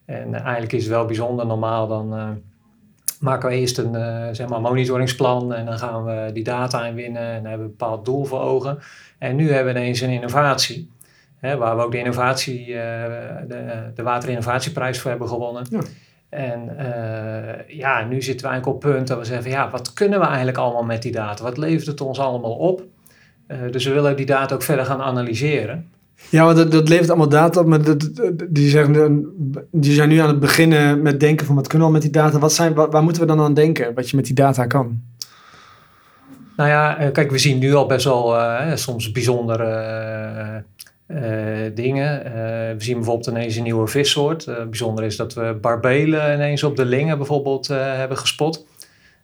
En 0.05 0.33
eigenlijk 0.33 0.73
is 0.73 0.83
het 0.83 0.91
wel 0.91 1.05
bijzonder. 1.05 1.45
Normaal 1.45 1.87
dan 1.87 2.13
uh, 2.13 2.29
maken 3.19 3.49
we 3.49 3.55
eerst 3.55 3.77
een 3.77 3.93
uh, 3.93 4.27
zeg 4.31 4.47
maar 4.47 4.61
monitoringsplan 4.61 5.53
en 5.53 5.65
dan 5.65 5.79
gaan 5.79 6.05
we 6.05 6.29
die 6.33 6.43
data 6.43 6.85
inwinnen 6.85 7.21
en 7.21 7.33
hebben 7.33 7.57
we 7.57 7.63
een 7.63 7.77
bepaald 7.77 8.05
doel 8.05 8.25
voor 8.25 8.39
ogen. 8.39 8.79
En 9.17 9.35
nu 9.35 9.51
hebben 9.51 9.73
we 9.73 9.79
ineens 9.79 10.01
een 10.01 10.09
innovatie. 10.09 10.93
Hè, 11.35 11.57
waar 11.57 11.75
we 11.75 11.83
ook 11.83 11.91
de, 11.91 11.97
innovatie, 11.97 12.65
de, 13.47 13.91
de 13.95 14.03
waterinnovatieprijs 14.03 14.99
voor 14.99 15.09
hebben 15.09 15.27
gewonnen. 15.27 15.65
Ja. 15.69 15.79
En 16.29 16.75
ja, 17.67 18.03
nu 18.03 18.21
zitten 18.21 18.45
we 18.45 18.51
eigenlijk 18.51 18.67
op 18.67 18.83
het 18.83 18.91
punt 18.91 19.07
dat 19.07 19.17
we 19.17 19.25
zeggen, 19.25 19.51
ja, 19.51 19.69
wat 19.69 19.93
kunnen 19.93 20.19
we 20.19 20.25
eigenlijk 20.25 20.57
allemaal 20.57 20.83
met 20.83 21.01
die 21.01 21.11
data? 21.11 21.43
Wat 21.43 21.57
levert 21.57 21.87
het 21.87 22.01
ons 22.01 22.19
allemaal 22.19 22.55
op? 22.55 22.83
dus 23.71 23.85
we 23.85 23.93
willen 23.93 24.15
die 24.15 24.25
data 24.25 24.55
ook 24.55 24.61
verder 24.61 24.85
gaan 24.85 25.01
analyseren. 25.01 25.89
Ja, 26.29 26.45
want 26.45 26.57
dat, 26.57 26.71
dat 26.71 26.89
levert 26.89 27.09
allemaal 27.09 27.29
data 27.29 27.59
op, 27.59 27.65
maar 27.65 27.79
die, 28.49 28.69
zeggen, 28.69 29.25
die 29.71 29.93
zijn 29.93 30.09
nu 30.09 30.17
aan 30.17 30.27
het 30.27 30.39
beginnen 30.39 31.01
met 31.01 31.19
denken 31.19 31.45
van 31.45 31.55
wat 31.55 31.67
kunnen 31.67 31.87
we 31.87 31.93
al 31.93 31.99
met 31.99 32.11
die 32.11 32.21
data? 32.21 32.39
Wat 32.39 32.53
zijn, 32.53 32.73
waar, 32.73 33.03
moeten 33.03 33.21
we 33.21 33.27
dan 33.27 33.39
aan 33.39 33.53
denken, 33.53 33.93
wat 33.93 34.09
je 34.09 34.15
met 34.15 34.25
die 34.25 34.35
data 34.35 34.65
kan? 34.65 35.01
Nou 36.57 36.69
ja, 36.69 36.97
eh, 36.97 37.11
kijk, 37.11 37.31
we 37.31 37.37
zien 37.37 37.59
nu 37.59 37.73
al 37.73 37.85
best 37.85 38.05
wel 38.05 38.35
uh, 38.35 38.75
soms 38.75 39.11
bijzondere 39.11 40.63
dingen. 41.73 42.23
we 42.77 42.83
zien 42.83 42.95
bijvoorbeeld 42.95 43.27
ineens 43.27 43.55
een 43.55 43.63
nieuwe 43.63 43.87
vissoort. 43.87 44.45
bijzonder 44.45 45.03
is 45.03 45.15
dat 45.15 45.33
we 45.33 45.57
barbelen 45.61 46.33
ineens 46.33 46.63
op 46.63 46.75
de 46.75 46.85
Lingen 46.85 47.17
bijvoorbeeld 47.17 47.67
hebben 47.67 48.17
gespot. 48.17 48.65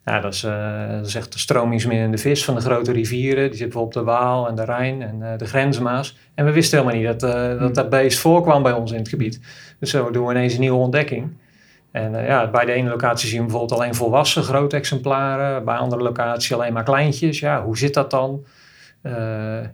Ja, 0.05 0.19
dat 0.19 0.33
is, 0.33 0.43
uh, 0.43 0.89
dat 0.89 1.05
is 1.05 1.15
echt 1.15 1.33
de 1.33 1.39
stromingsminnende 1.39 2.17
vis 2.17 2.45
van 2.45 2.55
de 2.55 2.61
grote 2.61 2.91
rivieren. 2.91 3.49
Die 3.49 3.57
zit 3.57 3.69
bijvoorbeeld 3.69 3.95
op 3.95 4.03
de 4.05 4.11
Waal 4.11 4.47
en 4.47 4.55
de 4.55 4.65
Rijn 4.65 5.01
en 5.01 5.19
uh, 5.19 5.37
de 5.37 5.45
Grensmaas. 5.45 6.17
En 6.35 6.45
we 6.45 6.51
wisten 6.51 6.77
helemaal 6.79 6.99
niet 6.99 7.19
dat, 7.19 7.35
uh, 7.35 7.49
dat 7.49 7.59
hmm. 7.59 7.73
dat 7.73 7.89
beest 7.89 8.19
voorkwam 8.19 8.63
bij 8.63 8.71
ons 8.71 8.91
in 8.91 8.97
het 8.97 9.09
gebied. 9.09 9.39
Dus 9.79 9.89
zo 9.89 10.11
doen 10.11 10.25
we 10.25 10.31
ineens 10.31 10.53
een 10.53 10.59
nieuwe 10.59 10.77
ontdekking. 10.77 11.37
En 11.91 12.11
ja, 12.11 12.49
bij 12.49 12.65
de 12.65 12.71
ene 12.71 12.89
locatie 12.89 13.29
zien 13.29 13.39
we 13.39 13.45
bijvoorbeeld 13.45 13.79
alleen 13.79 13.95
volwassen 13.95 14.43
grote 14.43 14.75
exemplaren. 14.75 15.65
Bij 15.65 15.75
andere 15.75 16.01
locaties 16.01 16.53
alleen 16.53 16.73
maar 16.73 16.83
kleintjes. 16.83 17.39
Ja, 17.39 17.63
hoe 17.63 17.77
zit 17.77 17.93
dat 17.93 18.11
dan? 18.11 18.45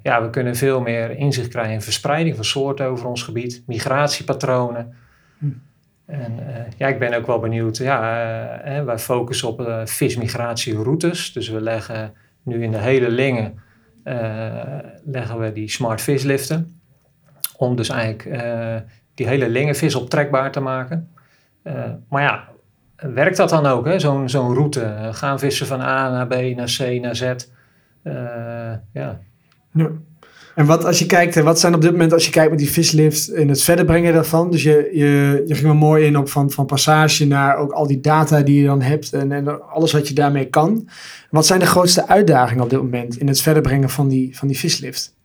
ja, 0.03 0.22
we 0.22 0.29
kunnen 0.31 0.55
veel 0.55 0.81
meer 0.81 1.17
inzicht 1.17 1.48
krijgen 1.48 1.74
in 1.74 1.81
verspreiding 1.81 2.36
van 2.36 2.46
soorten 2.46 2.86
over 2.86 3.07
ons 3.07 3.24
gebied. 3.24 3.63
Migratiepatronen. 3.65 4.96
Hmm. 5.38 5.62
En 6.07 6.39
uh, 6.39 6.55
ja, 6.77 6.87
ik 6.87 6.99
ben 6.99 7.13
ook 7.13 7.25
wel 7.25 7.39
benieuwd. 7.39 7.77
Ja, 7.77 8.77
uh, 8.77 8.83
wij 8.83 8.99
focussen 8.99 9.47
op 9.47 9.61
uh, 9.61 9.85
vismigratieroutes. 9.85 11.33
Dus 11.33 11.49
we 11.49 11.61
leggen 11.61 12.13
nu 12.43 12.63
in 12.63 12.71
de 12.71 12.77
hele 12.77 13.09
Lingen 13.09 13.59
leggen 15.05 15.39
we 15.39 15.51
die 15.51 15.69
smart 15.69 16.01
visliften. 16.01 16.79
Om 17.57 17.75
dus 17.75 17.89
eigenlijk 17.89 18.41
die 19.13 19.27
hele 19.27 19.49
Lingen 19.49 19.75
vis 19.75 19.95
optrekbaar 19.95 20.51
te 20.51 20.59
maken. 20.59 21.09
maar 22.09 22.21
ja, 22.21 22.47
werkt 22.95 23.37
dat 23.37 23.49
dan 23.49 23.65
ook, 23.65 23.89
zo'n 23.97 24.29
zo'n 24.29 24.53
route? 24.53 25.09
gaan 25.11 25.39
vissen 25.39 25.67
van 25.67 25.81
A 25.81 26.09
naar 26.09 26.27
B, 26.27 26.55
naar 26.55 26.75
C, 26.77 27.01
naar 27.01 27.15
Z? 27.15 27.33
ja. 28.93 29.19
ja. 29.71 29.89
En 30.57 30.65
wat 30.65 30.85
als 30.85 30.99
je 30.99 31.05
kijkt, 31.05 31.35
wat 31.35 31.59
zijn 31.59 31.73
op 31.73 31.81
dit 31.81 31.91
moment, 31.91 32.13
als 32.13 32.25
je 32.25 32.31
kijkt 32.31 32.49
met 32.49 32.59
die 32.59 32.71
vislift 32.71 33.29
in 33.29 33.49
het 33.49 33.61
verder 33.61 33.85
brengen 33.85 34.13
daarvan. 34.13 34.51
Dus 34.51 34.63
je, 34.63 34.89
je, 34.93 35.43
je 35.47 35.55
ging 35.55 35.67
er 35.67 35.75
mooi 35.75 36.05
in 36.05 36.17
op 36.17 36.29
van, 36.29 36.51
van 36.51 36.65
passage 36.65 37.25
naar 37.25 37.57
ook 37.57 37.71
al 37.71 37.87
die 37.87 37.99
data 37.99 38.41
die 38.41 38.61
je 38.61 38.65
dan 38.65 38.81
hebt 38.81 39.13
en, 39.13 39.31
en 39.31 39.69
alles 39.69 39.91
wat 39.91 40.07
je 40.07 40.13
daarmee 40.13 40.45
kan. 40.45 40.89
Wat 41.29 41.45
zijn 41.45 41.59
de 41.59 41.65
grootste 41.65 42.07
uitdagingen 42.07 42.63
op 42.63 42.69
dit 42.69 42.79
moment 42.79 43.17
in 43.17 43.27
het 43.27 43.41
verder 43.41 43.61
brengen 43.61 43.89
van 43.89 44.07
die, 44.07 44.37
van 44.37 44.47
die 44.47 44.57
vislift? 44.57 45.15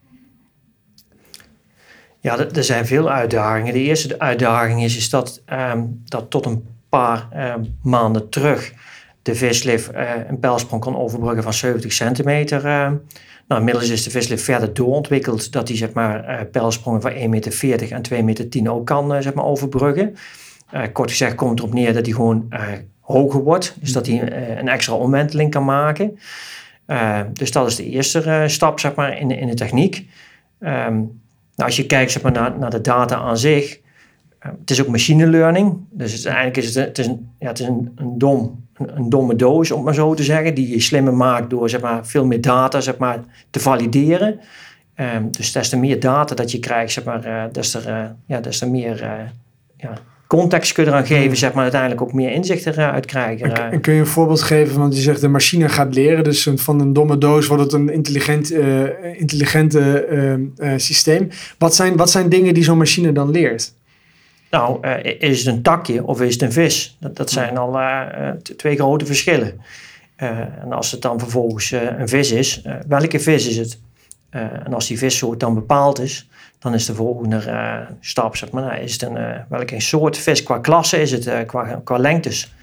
Ja, 2.21 2.39
er 2.39 2.65
zijn 2.65 2.87
veel 2.87 3.11
uitdagingen. 3.11 3.73
De 3.73 3.81
eerste 3.81 4.19
uitdaging 4.19 4.83
is, 4.83 4.97
is 4.97 5.11
dat, 5.11 5.43
um, 5.75 6.03
dat 6.05 6.31
tot 6.31 6.47
een 6.47 6.65
paar 6.89 7.29
um, 7.57 7.79
maanden 7.83 8.29
terug 8.29 8.73
de 9.23 9.35
vislift 9.35 9.93
uh, 9.93 10.11
een 10.29 10.39
pijlsprong 10.39 10.83
kan 10.83 10.97
overbruggen 10.97 11.43
van 11.43 11.55
70 11.55 11.93
centimeter. 11.93 12.65
Uh, 12.65 12.91
nou, 13.53 13.65
inmiddels 13.65 13.91
is 13.91 14.05
de 14.05 14.11
vislift 14.11 14.43
verder 14.43 14.75
doorontwikkeld 14.75 15.53
dat 15.53 15.69
hij 15.69 15.77
zeg 15.77 15.93
maar, 15.93 16.29
uh, 16.29 16.51
pijlsprongen 16.51 17.01
van 17.01 17.13
1,40 17.13 17.29
meter 17.29 17.93
en 17.93 18.03
2,10 18.13 18.25
meter 18.25 18.71
ook 18.71 18.87
kan 18.87 19.15
uh, 19.15 19.21
zeg 19.21 19.35
maar, 19.35 19.45
overbruggen. 19.45 20.17
Uh, 20.75 20.83
kort 20.93 21.11
gezegd 21.11 21.35
komt 21.35 21.59
erop 21.59 21.75
neer 21.75 21.93
dat 21.93 22.07
hij 22.07 22.15
gewoon 22.15 22.49
hoger 23.01 23.43
wordt. 23.43 23.77
Dus 23.81 23.93
dat 23.93 24.07
hij 24.07 24.33
een 24.59 24.69
extra 24.69 24.95
omwenteling 24.95 25.51
kan 25.51 25.65
maken. 25.65 26.19
dus 27.33 27.53
dat 27.53 27.67
is 27.67 27.77
de 27.77 27.89
eerste 27.89 28.45
stap 28.47 28.81
zeg 28.81 28.95
maar, 28.95 29.19
in, 29.19 29.31
in 29.31 29.47
de 29.47 29.55
techniek. 29.55 29.97
Um, 30.61 31.21
nou, 31.55 31.69
als 31.69 31.77
je 31.77 31.87
kijkt 31.87 32.11
zeg 32.11 32.23
maar, 32.23 32.33
naar, 32.33 32.59
naar 32.59 32.71
de 32.71 32.81
data 32.81 33.17
aan 33.17 33.39
zich, 33.39 33.81
het 34.43 34.71
is 34.71 34.81
ook 34.81 34.89
machine 34.89 35.27
learning. 35.27 35.77
Dus 35.91 36.13
het, 36.13 36.27
eigenlijk 36.27 36.57
is 36.57 36.75
het, 36.75 36.87
het 36.87 36.99
is 36.99 37.07
een, 37.07 37.31
ja, 37.39 37.49
het 37.49 37.61
is 37.61 37.67
een, 37.67 37.93
een 37.97 38.19
dom 38.19 38.63
een, 38.87 39.09
domme 39.09 39.37
doos, 39.37 39.71
om 39.71 39.85
maar 39.85 39.95
zo 39.95 40.15
te 40.15 40.23
zeggen, 40.23 40.55
die 40.55 40.69
je 40.69 40.81
slimmer 40.81 41.15
maakt 41.15 41.51
door 41.51 41.69
zeg 41.71 41.81
maar, 41.81 42.07
veel 42.07 42.27
meer 42.27 42.41
data 42.41 42.81
zeg 42.81 42.97
maar, 42.97 43.21
te 43.51 43.61
valideren. 43.61 44.41
Um, 44.97 45.31
dus 45.31 45.53
des 45.53 45.69
te 45.69 45.77
meer 45.77 46.01
data 46.01 46.35
dat 46.35 46.51
je 46.51 46.59
krijgt, 46.59 46.93
zeg 46.93 47.05
maar, 47.05 47.27
uh, 47.27 47.43
des, 47.53 47.71
te, 47.71 47.79
uh, 47.87 48.05
ja, 48.27 48.41
des 48.41 48.59
te 48.59 48.71
meer 48.71 49.03
uh, 49.03 49.11
ja, 49.77 49.93
context 50.27 50.73
kun 50.73 50.85
je 50.85 50.91
eraan 50.91 51.07
geven, 51.07 51.37
zeg 51.37 51.53
maar, 51.53 51.63
uiteindelijk 51.63 52.03
ook 52.03 52.13
meer 52.13 52.31
inzicht 52.31 52.67
eruit 52.67 53.07
krijgen. 53.07 53.73
En, 53.73 53.81
kun 53.81 53.95
je 53.95 54.01
een 54.01 54.07
voorbeeld 54.07 54.43
geven, 54.43 54.79
want 54.79 54.97
je 54.97 55.03
zegt 55.03 55.21
de 55.21 55.29
machine 55.29 55.69
gaat 55.69 55.95
leren, 55.95 56.25
dus 56.25 56.49
van 56.55 56.81
een 56.81 56.93
domme 56.93 57.19
doos 57.19 57.47
wordt 57.47 57.63
het 57.63 57.73
een 57.73 57.93
intelligent, 57.93 58.51
intelligente 59.17 60.05
ehm, 60.05 60.79
systeem. 60.79 61.29
Wat 61.59 61.75
zijn, 61.75 61.97
wat 61.97 62.11
zijn 62.11 62.29
dingen 62.29 62.55
die 62.55 62.65
zo'n 62.65 62.79
machine 62.79 63.13
dan 63.13 63.31
leert? 63.31 63.75
Nou, 64.53 64.87
uh, 64.87 65.05
is 65.19 65.39
het 65.39 65.55
een 65.55 65.63
takje 65.63 66.07
of 66.07 66.21
is 66.21 66.33
het 66.33 66.43
een 66.43 66.53
vis? 66.53 66.97
Dat, 67.01 67.17
dat 67.17 67.31
zijn 67.31 67.59
al 67.59 67.81
uh, 67.81 68.29
twee 68.57 68.77
grote 68.77 69.07
verschillen. 69.07 69.61
en 70.17 70.73
als 70.73 70.91
het 70.91 71.03
dan 71.03 71.19
vervolgens 71.19 71.71
een 71.71 72.09
vis 72.09 72.31
is, 72.31 72.63
welke 72.87 73.21
vis 73.21 73.49
is 73.49 73.57
het? 73.57 73.81
en 74.31 74.75
als 74.75 74.87
die 74.87 74.99
vissoort 74.99 75.41
dan 75.41 75.55
bepaald 75.55 76.01
is, 76.01 76.29
dan 76.59 76.75
is 76.75 76.87
de 76.87 76.95
volgende 76.95 77.87
stap, 78.01 78.37
zeg 78.37 78.51
maar, 78.51 78.63
nou, 78.63 78.81
is 78.81 78.93
het 78.93 79.03
een, 79.03 79.45
welke 79.49 79.81
soort 79.81 80.19
vis 80.19 80.43
qua 80.43 80.59
klasse 80.59 81.01
is 81.01 81.11
het, 81.11 81.47
qua, 81.47 81.81
qua 81.85 81.97
lengtes? 81.97 82.55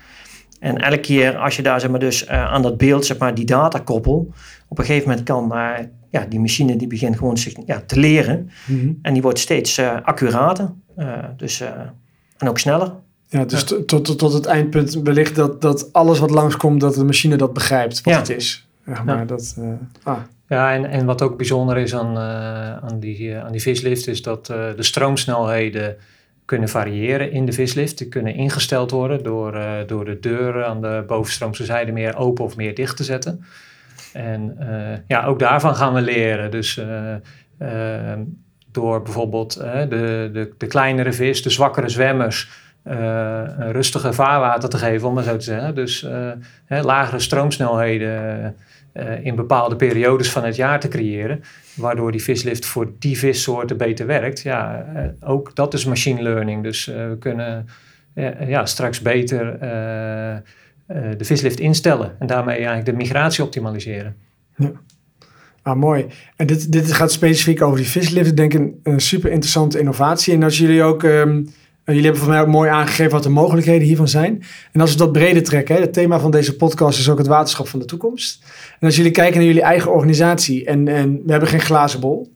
En 0.60 0.77
elke 0.77 1.00
keer 1.00 1.38
als 1.38 1.55
je 1.55 1.62
daar 1.62 1.79
zeg 1.79 1.89
maar, 1.89 2.00
dus, 2.00 2.27
aan 2.27 2.62
dat 2.62 2.77
beeld 2.77 3.05
zeg 3.05 3.17
maar, 3.17 3.36
die 3.36 3.46
data 3.46 3.79
koppel, 3.79 4.34
op 4.67 4.79
een 4.79 4.86
gegeven 4.86 5.10
moment 5.10 5.25
kan 5.25 5.53
ja, 6.10 6.25
die 6.29 6.39
machine 6.39 6.75
die 6.75 6.88
begint 6.88 7.17
gewoon 7.17 7.38
zich 7.38 7.53
ja, 7.65 7.81
te 7.86 8.00
leren. 8.00 8.50
Mhm. 8.65 8.91
En 9.01 9.13
die 9.13 9.22
wordt 9.22 9.39
steeds 9.39 9.79
accurater. 10.03 10.72
Eh, 11.00 11.24
dus, 11.38 11.62
eh, 11.62 11.72
en 12.38 12.50
ook 12.50 12.60
sneller. 12.60 12.91
Ja, 13.27 13.46
dus 13.46 13.63
tot, 13.63 13.88
tot, 13.88 14.18
tot 14.18 14.34
het 14.34 14.46
eindpunt 14.46 14.94
wellicht 14.94 15.36
dat, 15.36 15.62
dat 15.62 15.94
alles 15.94 16.20
wat 16.20 16.29
langskomt, 16.29 16.82
dat 16.82 16.94
de 16.96 17.03
machine 17.03 17.36
dat 17.36 17.53
begrijpt 17.53 18.01
wat 18.01 18.15
het 18.15 18.29
is. 18.29 18.68
Ja, 18.86 19.03
maar 19.03 19.27
dat, 19.27 19.56
uh, 19.60 19.72
ah. 20.03 20.18
ja 20.48 20.74
en, 20.74 20.86
en 20.86 21.06
wat 21.06 21.22
ook 21.22 21.38
bijzonder 21.38 21.77
is 21.77 21.96
aan, 21.96 22.18
aan, 22.18 23.00
die, 23.00 23.36
aan 23.36 23.51
die 23.51 23.62
vislift, 23.62 24.08
is 24.08 24.22
dat 24.22 24.46
de 24.46 24.75
stroomsnelheden 24.77 25.96
kunnen 26.46 26.70
variëren 26.70 27.32
in 27.32 27.46
de 27.46 27.51
vislift. 27.51 27.98
Die 27.98 28.08
kunnen 28.08 28.36
ingesteld 28.36 28.91
worden 28.91 29.24
door, 29.24 29.60
door 29.88 30.06
de 30.06 30.20
deuren 30.20 30.68
aan 30.68 30.82
de 30.82 31.03
bovenstroomse 31.08 31.65
zijde 31.65 31.91
meer 31.91 32.18
open 32.18 32.46
of 32.46 32.56
meer 32.56 32.75
dicht 32.75 32.98
te 32.98 33.03
zetten. 33.03 33.46
En 34.13 34.58
ja, 35.08 35.25
ook 35.25 35.39
daarvan 35.39 35.75
gaan 35.75 35.94
we 35.94 36.01
leren. 36.01 36.51
Dus 36.51 36.82
door 38.71 39.01
bijvoorbeeld 39.01 39.53
de, 39.59 40.29
de, 40.33 40.53
de 40.57 40.67
kleinere 40.67 41.13
vis, 41.13 41.41
de 41.43 41.49
zwakkere 41.49 41.89
zwemmers, 41.89 42.49
uh, 42.88 42.95
een 43.57 43.71
rustige 43.71 44.13
vaarwater 44.13 44.69
te 44.69 44.77
geven, 44.77 45.07
om 45.07 45.13
maar 45.13 45.23
zo 45.23 45.38
te 45.38 45.43
zeggen. 45.43 45.75
Dus 45.75 46.03
uh, 46.03 46.81
lagere 46.81 47.19
stroomsnelheden 47.19 48.55
uh, 48.93 49.25
in 49.25 49.35
bepaalde 49.35 49.75
periodes 49.75 50.31
van 50.31 50.43
het 50.43 50.55
jaar 50.55 50.79
te 50.79 50.88
creëren, 50.88 51.41
waardoor 51.75 52.11
die 52.11 52.23
vislift 52.23 52.65
voor 52.65 52.91
die 52.99 53.17
vissoorten 53.17 53.77
beter 53.77 54.05
werkt. 54.05 54.41
Ja, 54.41 54.85
ook 55.19 55.55
dat 55.55 55.73
is 55.73 55.85
machine 55.85 56.21
learning. 56.21 56.63
Dus 56.63 56.85
we 56.85 57.15
kunnen 57.19 57.67
ja, 58.47 58.65
straks 58.65 59.01
beter 59.01 59.59
de 61.17 61.25
vislift 61.25 61.59
instellen 61.59 62.15
en 62.19 62.27
daarmee 62.27 62.55
eigenlijk 62.55 62.85
de 62.85 62.93
migratie 62.93 63.43
optimaliseren. 63.43 64.15
Ja. 64.55 64.71
Ah, 65.62 65.75
mooi. 65.75 66.06
En 66.36 66.48
dit, 66.48 66.72
dit 66.72 66.94
gaat 66.94 67.12
specifiek 67.12 67.62
over 67.62 67.78
die 67.78 67.88
vislift. 67.88 68.30
Ik 68.30 68.38
denk 68.38 68.54
een, 68.54 68.80
een 68.84 69.00
super 69.00 69.32
interessante 69.32 69.80
innovatie. 69.80 70.34
En 70.34 70.44
als 70.44 70.58
jullie 70.58 70.84
ook, 70.84 71.04
um, 71.04 71.50
jullie 71.86 72.04
hebben 72.04 72.22
voor 72.22 72.30
mij 72.30 72.42
ook 72.42 72.48
mooi 72.48 72.70
aangegeven 72.70 73.12
wat 73.12 73.24
de 73.24 73.30
mogelijkheden 73.30 73.88
hiervan 73.88 74.08
zijn. 74.08 74.44
En 74.72 74.82
als 74.82 74.92
we 74.92 74.98
dat 74.98 75.12
breder 75.12 75.44
trekken, 75.44 75.75
hè, 75.75 75.82
het 75.82 75.94
thema 75.94 76.20
van 76.20 76.32
deze 76.32 76.56
podcast 76.56 77.00
is 77.00 77.10
ook 77.10 77.18
het 77.18 77.28
waterschap 77.28 77.68
van 77.68 77.80
de 77.80 77.86
toekomst. 77.86 78.44
En 78.80 78.88
als 78.88 78.96
jullie 78.96 79.12
kijken 79.12 79.38
naar 79.38 79.48
jullie 79.48 79.62
eigen 79.62 79.92
organisatie 79.92 80.66
en, 80.66 80.88
en 80.88 81.22
we 81.25 81.32
hebben 81.32 81.50
geen 81.50 81.62
glazen 81.62 82.00
bol. 82.00 82.32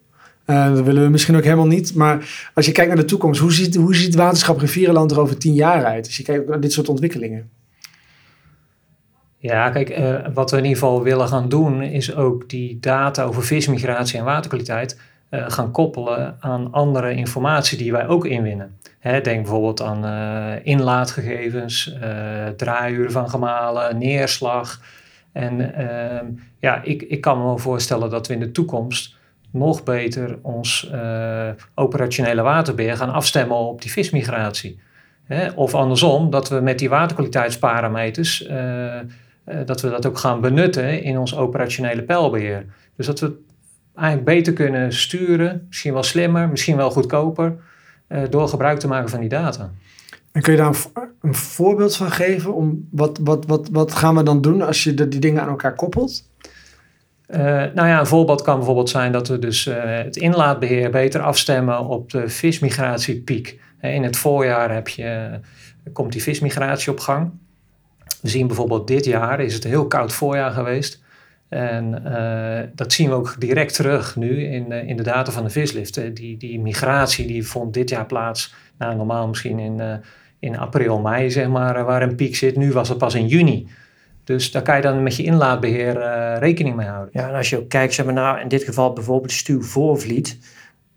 Uh, 0.45 0.75
dat 0.75 0.85
willen 0.85 1.03
we 1.03 1.09
misschien 1.09 1.35
ook 1.35 1.43
helemaal 1.43 1.67
niet. 1.67 1.95
Maar 1.95 2.49
als 2.53 2.65
je 2.65 2.71
kijkt 2.71 2.89
naar 2.89 2.99
de 2.99 3.05
toekomst, 3.05 3.39
hoe 3.39 3.53
ziet, 3.53 3.75
hoe 3.75 3.95
ziet 3.95 4.15
waterschap 4.15 4.59
Rivierenland 4.59 5.11
er 5.11 5.19
over 5.19 5.37
tien 5.37 5.53
jaar 5.53 5.85
uit? 5.85 6.05
Als 6.05 6.17
je 6.17 6.23
kijkt 6.23 6.47
naar 6.47 6.59
dit 6.59 6.71
soort 6.71 6.89
ontwikkelingen. 6.89 7.49
Ja, 9.43 9.69
kijk, 9.69 9.97
uh, 9.97 10.15
wat 10.33 10.51
we 10.51 10.57
in 10.57 10.63
ieder 10.63 10.79
geval 10.79 11.03
willen 11.03 11.27
gaan 11.27 11.49
doen, 11.49 11.81
is 11.81 12.15
ook 12.15 12.49
die 12.49 12.79
data 12.79 13.23
over 13.23 13.43
vismigratie 13.43 14.19
en 14.19 14.25
waterkwaliteit 14.25 14.99
uh, 15.29 15.43
gaan 15.47 15.71
koppelen 15.71 16.35
aan 16.39 16.71
andere 16.71 17.13
informatie 17.13 17.77
die 17.77 17.91
wij 17.91 18.07
ook 18.07 18.25
inwinnen. 18.25 18.77
Hè, 18.99 19.21
denk 19.21 19.41
bijvoorbeeld 19.41 19.81
aan 19.81 20.05
uh, 20.05 20.65
inlaatgegevens, 20.65 21.95
draaiuren 22.57 23.11
van 23.11 23.29
gemalen, 23.29 23.97
neerslag. 23.97 24.81
En 25.31 25.75
ehm, 25.75 26.25
ja, 26.59 26.81
ik, 26.83 27.01
ik 27.01 27.21
kan 27.21 27.37
me 27.37 27.43
wel 27.43 27.57
voorstellen 27.57 28.09
dat 28.09 28.27
we 28.27 28.33
in 28.33 28.39
de 28.39 28.51
toekomst 28.51 29.15
nog 29.51 29.83
beter 29.83 30.37
ons 30.41 30.91
operationele 31.75 32.41
waterbeheer 32.41 32.97
gaan 32.97 33.13
afstemmen 33.13 33.57
op 33.57 33.81
die 33.81 33.91
vismigratie. 33.91 34.79
Hè? 35.23 35.51
Of 35.51 35.73
andersom, 35.73 36.29
dat 36.29 36.49
we 36.49 36.59
met 36.59 36.79
die 36.79 36.89
waterkwaliteitsparameters, 36.89 38.47
dat 39.65 39.81
we 39.81 39.89
dat 39.89 40.05
ook 40.05 40.17
gaan 40.17 40.41
benutten 40.41 41.03
in 41.03 41.17
ons 41.17 41.35
operationele 41.35 42.03
pijlbeheer. 42.03 42.65
Dus 42.95 43.05
dat 43.05 43.19
we 43.19 43.35
eigenlijk 43.95 44.27
beter 44.27 44.53
kunnen 44.53 44.93
sturen, 44.93 45.65
misschien 45.67 45.93
wel 45.93 46.03
slimmer, 46.03 46.49
misschien 46.49 46.75
wel 46.75 46.91
goedkoper, 46.91 47.55
door 48.29 48.47
gebruik 48.47 48.79
te 48.79 48.87
maken 48.87 49.09
van 49.09 49.19
die 49.19 49.29
data. 49.29 49.71
En 50.33 50.41
kun 50.41 50.51
je 50.51 50.57
daar 50.57 50.75
een, 51.21 51.35
voorbeeld 51.35 51.95
van 51.95 52.11
geven? 52.11 52.53
Om 52.53 52.87
wat, 52.91 53.19
wat, 53.21 53.45
wat, 53.45 53.69
wat 53.71 53.91
gaan 53.91 54.15
we 54.15 54.23
dan 54.23 54.41
doen 54.41 54.61
als 54.61 54.83
je 54.83 54.93
de, 54.93 55.07
die 55.07 55.19
dingen 55.19 55.41
aan 55.41 55.49
elkaar 55.49 55.75
koppelt? 55.75 56.29
Uh, 57.27 57.39
nou 57.47 57.87
ja, 57.87 57.99
een 57.99 58.07
voorbeeld 58.07 58.41
kan 58.41 58.55
bijvoorbeeld 58.55 58.89
zijn 58.89 59.11
dat 59.11 59.27
we 59.27 59.39
dus 59.39 59.65
uh, 59.65 59.75
het 59.83 60.15
inlaatbeheer 60.15 60.91
beter 60.91 61.21
afstemmen 61.21 61.85
op 61.85 62.11
de 62.11 62.29
vismigratiepiek. 62.29 63.59
In 63.81 64.03
het 64.03 64.17
voorjaar 64.17 64.73
heb 64.73 64.87
je, 64.87 65.39
komt 65.93 66.11
die 66.11 66.21
vismigratie 66.21 66.91
op 66.91 66.99
gang. 66.99 67.31
We 68.23 68.29
zien 68.29 68.47
bijvoorbeeld 68.47 68.87
dit 68.87 69.05
jaar 69.05 69.39
is 69.39 69.53
het 69.53 69.63
een 69.63 69.69
heel 69.69 69.87
koud 69.87 70.13
voorjaar 70.13 70.51
geweest. 70.51 71.01
En 71.49 72.01
uh, 72.05 72.59
dat 72.75 72.93
zien 72.93 73.09
we 73.09 73.15
ook 73.15 73.35
direct 73.39 73.75
terug 73.75 74.15
nu 74.15 74.45
in, 74.45 74.71
in 74.71 74.97
de 74.97 75.03
data 75.03 75.31
van 75.31 75.43
de 75.43 75.49
vislift. 75.49 76.15
Die, 76.15 76.37
die 76.37 76.59
migratie 76.59 77.27
die 77.27 77.47
vond 77.47 77.73
dit 77.73 77.89
jaar 77.89 78.05
plaats, 78.05 78.53
nou, 78.77 78.95
normaal 78.95 79.27
misschien 79.27 79.59
in 79.59 80.01
in 80.43 80.57
april, 80.57 80.99
mei, 80.99 81.31
zeg 81.31 81.47
maar, 81.47 81.75
eh, 81.75 81.83
waar 81.83 82.01
een 82.01 82.15
piek 82.15 82.35
zit. 82.35 82.55
Nu 82.55 82.71
was 82.71 82.89
het 82.89 82.97
pas 82.97 83.13
in 83.13 83.27
juni. 83.27 83.67
Dus 84.23 84.51
daar 84.51 84.61
kan 84.61 84.75
je 84.75 84.81
dan 84.81 85.03
met 85.03 85.15
je 85.15 85.23
inlaatbeheer 85.23 85.93
rekening 86.39 86.75
mee 86.75 86.87
houden. 86.87 87.09
Ja, 87.13 87.29
en 87.29 87.35
als 87.35 87.49
je 87.49 87.67
kijkt, 87.67 87.93
zeg 87.93 88.05
maar, 88.05 88.13
naar 88.13 88.41
in 88.41 88.47
dit 88.47 88.63
geval 88.63 88.93
bijvoorbeeld 88.93 89.31
Stuw 89.31 89.61
Voorvliet. 89.61 90.37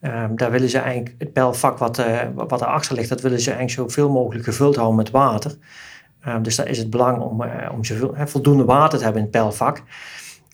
Um, 0.00 0.37
daar 0.37 0.50
willen 0.50 0.68
ze 0.68 0.78
eigenlijk 0.78 1.14
het 1.18 1.33
pijlvak 1.33 1.78
wat, 1.78 2.02
wat 2.35 2.61
erachter 2.61 2.95
ligt, 2.95 3.09
dat 3.09 3.21
willen 3.21 3.40
ze 3.40 3.50
eigenlijk 3.50 3.90
zoveel 3.90 4.11
mogelijk 4.11 4.45
gevuld 4.45 4.76
houden 4.76 4.97
met 4.97 5.11
water. 5.11 5.54
Um, 6.28 6.42
dus 6.42 6.56
daar 6.56 6.68
is 6.68 6.78
het 6.78 6.90
belang 6.90 7.21
om, 7.21 7.42
uh, 7.42 7.49
om 7.73 7.85
zoveel, 7.85 8.14
voldoende 8.16 8.64
water 8.64 8.99
te 8.99 9.04
hebben 9.04 9.23
in 9.23 9.28
het 9.28 9.37
pijlvak. 9.37 9.83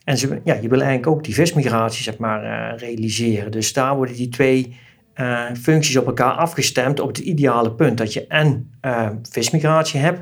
En 0.04 0.18
ze, 0.18 0.40
ja, 0.44 0.54
je 0.54 0.68
wil 0.68 0.80
eigenlijk 0.80 1.06
ook 1.06 1.24
die 1.24 1.34
vismigratie 1.34 2.02
zeg 2.02 2.18
maar, 2.18 2.74
realiseren. 2.76 3.50
Dus 3.50 3.72
daar 3.72 3.96
worden 3.96 4.16
die 4.16 4.28
twee 4.28 4.76
uh, 5.16 5.44
functies 5.60 5.96
op 5.96 6.06
elkaar 6.06 6.32
afgestemd 6.32 7.00
op 7.00 7.08
het 7.08 7.18
ideale 7.18 7.72
punt. 7.72 7.98
Dat 7.98 8.12
je 8.12 8.26
en 8.26 8.70
uh, 8.82 9.08
vismigratie 9.30 10.00
hebt, 10.00 10.20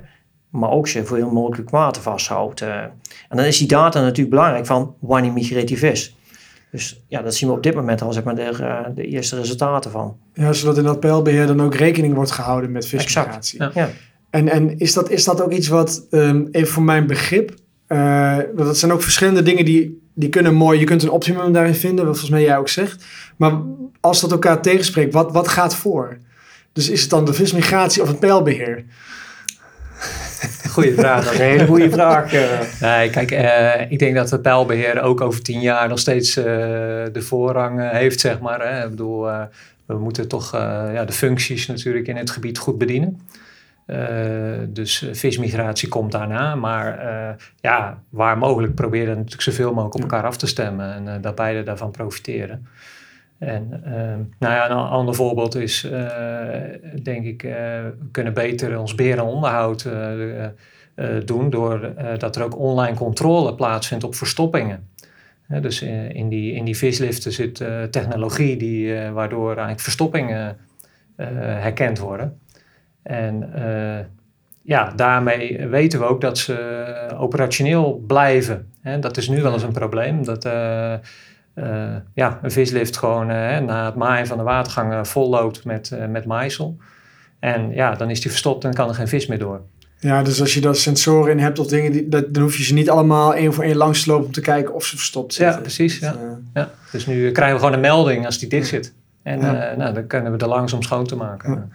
maar 0.51 0.71
ook 0.71 0.89
zoveel 0.89 1.31
mogelijk 1.31 1.71
water 1.71 2.03
vasthoudt. 2.03 2.63
Uh, 2.63 2.77
en 3.29 3.37
dan 3.37 3.45
is 3.45 3.59
die 3.59 3.69
data 3.69 4.01
natuurlijk 4.01 4.31
belangrijk 4.31 4.67
van 4.67 4.95
wanneer 4.99 5.33
migreert 5.33 5.69
die 5.69 5.79
vis. 5.79 6.17
Dus 6.71 7.05
ja, 7.09 7.23
dat 7.23 7.35
zien 7.35 7.49
we 7.49 7.55
op 7.55 7.63
dit 7.63 7.75
moment 7.75 8.03
al 8.03 8.13
zeg 8.13 8.25
maar, 8.25 8.35
de, 8.35 8.93
de 8.95 9.07
eerste 9.07 9.37
resultaten 9.37 9.91
van. 9.91 10.17
Ja, 10.35 10.53
zodat 10.53 10.79
in 10.79 10.85
dat 10.85 11.01
pijlbeheer 11.01 11.47
dan 11.47 11.63
ook 11.63 11.75
rekening 11.75 12.15
wordt 12.15 12.31
gehouden 12.31 12.73
met 12.73 12.87
vismigratie. 12.87 13.63
Ja. 13.75 13.89
En, 14.31 14.49
en 14.49 14.79
is, 14.79 14.93
dat, 14.93 15.11
is 15.11 15.25
dat 15.25 15.43
ook 15.43 15.53
iets 15.53 15.69
wat, 15.69 16.07
um, 16.11 16.49
even 16.51 16.73
voor 16.73 16.83
mijn 16.83 17.07
begrip, 17.07 17.55
dat 18.57 18.79
zijn 18.79 18.93
ook 18.93 19.03
verschillende 19.03 19.43
dingen 19.43 19.65
die, 19.65 20.03
die 20.15 20.29
kunnen 20.29 20.55
mooi, 20.55 20.79
je 20.79 20.85
kunt 20.85 21.03
een 21.03 21.11
optimum 21.11 21.53
daarin 21.53 21.75
vinden, 21.75 22.07
wat 22.07 22.19
volgens 22.19 22.31
mij 22.31 22.43
jij 22.43 22.59
ook 22.59 22.69
zegt. 22.69 23.05
Maar 23.37 23.53
als 24.01 24.21
dat 24.21 24.31
elkaar 24.31 24.63
tegenspreekt, 24.63 25.13
wat, 25.13 25.33
wat 25.33 25.49
gaat 25.49 25.75
voor? 25.75 26.19
Dus 26.73 26.89
is 26.89 27.01
het 27.01 27.11
dan 27.11 27.25
de 27.25 27.33
vismigratie 27.33 28.03
of 28.03 28.09
het 28.09 28.19
pijlbeheer? 28.19 28.85
Goeie 30.71 30.95
vraag. 30.95 31.25
Dat 31.25 31.33
is 31.33 31.39
een 31.39 31.45
hele 31.45 31.67
goede 31.67 31.91
vraag. 31.91 32.33
Eh. 32.33 32.61
Nee, 32.81 33.11
kijk, 33.11 33.31
uh, 33.31 33.91
ik 33.91 33.99
denk 33.99 34.15
dat 34.15 34.31
het 34.31 34.43
pijlbeheer 34.43 35.03
ook 35.03 35.21
over 35.21 35.43
tien 35.43 35.61
jaar 35.61 35.89
nog 35.89 35.99
steeds 35.99 36.37
uh, 36.37 36.45
de 37.13 37.23
voorrang 37.23 37.91
heeft, 37.91 38.21
zeg 38.21 38.41
maar. 38.41 38.69
Hè. 38.69 38.85
Ik 38.85 38.91
bedoel, 38.91 39.27
we 39.87 39.99
moeten 39.99 40.29
toch 40.29 40.53
ja, 40.93 41.05
de 41.05 41.13
functies 41.13 41.67
natuurlijk 41.67 42.07
in 42.07 42.17
het 42.17 42.31
gebied 42.31 42.59
goed 42.59 42.79
bedienen. 42.79 43.21
Dus 44.69 45.09
vismigratie 45.13 45.89
komt 45.89 46.13
daarna. 46.13 46.55
Maar 46.55 47.05
ja, 47.61 48.03
waar 48.09 48.39
mogelijk 48.39 48.75
proberen 48.75 49.09
we 49.09 49.15
natuurlijk 49.15 49.43
zoveel 49.43 49.73
mogelijk 49.73 49.95
op 49.95 50.01
elkaar 50.01 50.25
af 50.25 50.37
te 50.37 50.47
stemmen. 50.47 50.95
En 50.95 51.21
dat 51.21 51.35
beide 51.35 51.63
daarvan 51.63 51.91
profiteren. 51.91 52.67
En 53.41 53.81
ehm, 53.85 54.21
nou 54.39 54.55
ja, 54.55 54.71
een 54.71 54.77
ander 54.77 55.15
voorbeeld 55.15 55.55
is, 55.55 55.85
uh, 55.85 55.93
denk 57.03 57.25
ik, 57.25 57.43
uh, 57.43 57.53
we 57.53 58.09
kunnen 58.11 58.35
beter 58.35 58.79
ons 58.79 58.95
berenonderhoud 58.95 59.89
doen 61.25 61.51
doordat 61.51 62.37
er 62.37 62.45
ook 62.45 62.59
online 62.59 62.97
controle 62.97 63.55
plaatsvindt 63.55 64.05
op 64.05 64.15
verstoppingen. 64.15 64.89
dus 65.61 65.83
in, 66.13 66.29
die, 66.29 66.55
in 66.55 66.65
die 66.65 66.77
visliften 66.77 67.33
zit 67.33 67.65
technologie 67.91 68.57
die, 68.57 68.95
waardoor 69.11 69.49
eigenlijk 69.49 69.81
verstoppingen 69.81 70.57
herkend 71.17 71.99
worden. 71.99 72.41
En 73.11 73.51
ja, 74.63 74.93
daarmee 74.97 75.67
weten 75.69 75.99
we 75.99 76.05
ook 76.05 76.21
dat 76.21 76.39
ze 76.39 77.15
operationeel 77.19 78.05
blijven. 78.07 78.73
dat 79.01 79.17
is 79.17 79.29
nu 79.29 79.43
wel 79.43 79.53
eens 79.53 79.63
een 79.63 79.73
probleem. 79.73 80.25
Dat, 80.25 80.47
uh, 81.55 81.97
ja, 82.15 82.39
een 82.43 82.51
vislift 82.51 82.97
gewoon 82.97 83.31
uh, 83.31 83.59
na 83.59 83.85
het 83.85 83.95
maaien 83.95 84.27
van 84.27 84.39
de 84.39 84.45
watergang 84.45 84.93
uh, 84.93 85.05
vol 85.05 85.29
loopt 85.29 85.65
met, 85.65 85.93
met 86.09 86.25
maaisel. 86.25 86.77
En 87.39 87.73
ja, 87.73 87.95
dan 87.95 88.11
is 88.11 88.21
die 88.21 88.31
verstopt 88.31 88.65
en 88.65 88.75
kan 88.75 88.89
er 88.89 88.95
geen 88.95 89.09
vis 89.09 89.27
meer 89.27 89.39
door. 89.39 89.61
Ja, 89.99 90.23
dus 90.23 90.41
als 90.41 90.55
je 90.55 90.61
daar 90.61 90.75
sensoren 90.75 91.33
in 91.33 91.39
hebt 91.39 91.59
of 91.59 91.67
dingen, 91.67 91.93
die, 91.93 92.09
dat, 92.09 92.35
dan 92.35 92.43
hoef 92.43 92.57
je 92.57 92.65
ze 92.65 92.75
niet 92.75 92.91
allemaal 92.91 93.35
één 93.35 93.55
voor 93.55 93.65
één 93.65 93.77
langs 93.77 94.03
te 94.03 94.11
lopen 94.11 94.27
om 94.27 94.33
te 94.33 94.41
kijken 94.41 94.75
of 94.75 94.85
ze 94.85 94.97
verstopt 94.97 95.35
zitten. 95.35 95.55
Ja, 95.55 95.61
precies. 95.61 95.99
Ja. 95.99 96.13
Dus, 96.13 96.21
ja. 96.55 96.71
dus 96.93 97.07
nu 97.07 97.31
krijgen 97.31 97.55
we 97.55 97.61
gewoon 97.61 97.75
een 97.75 97.81
melding 97.81 98.27
als 98.27 98.39
die 98.39 98.49
dicht 98.49 98.69
zit. 98.69 98.95
En 99.23 99.39
nou, 99.79 99.95
dan 99.95 100.07
kunnen 100.07 100.33
we 100.33 100.39
er 100.39 100.49
langs 100.49 100.73
om 100.73 100.83
schoon 100.83 101.07
te 101.07 101.17
maken. 101.17 101.73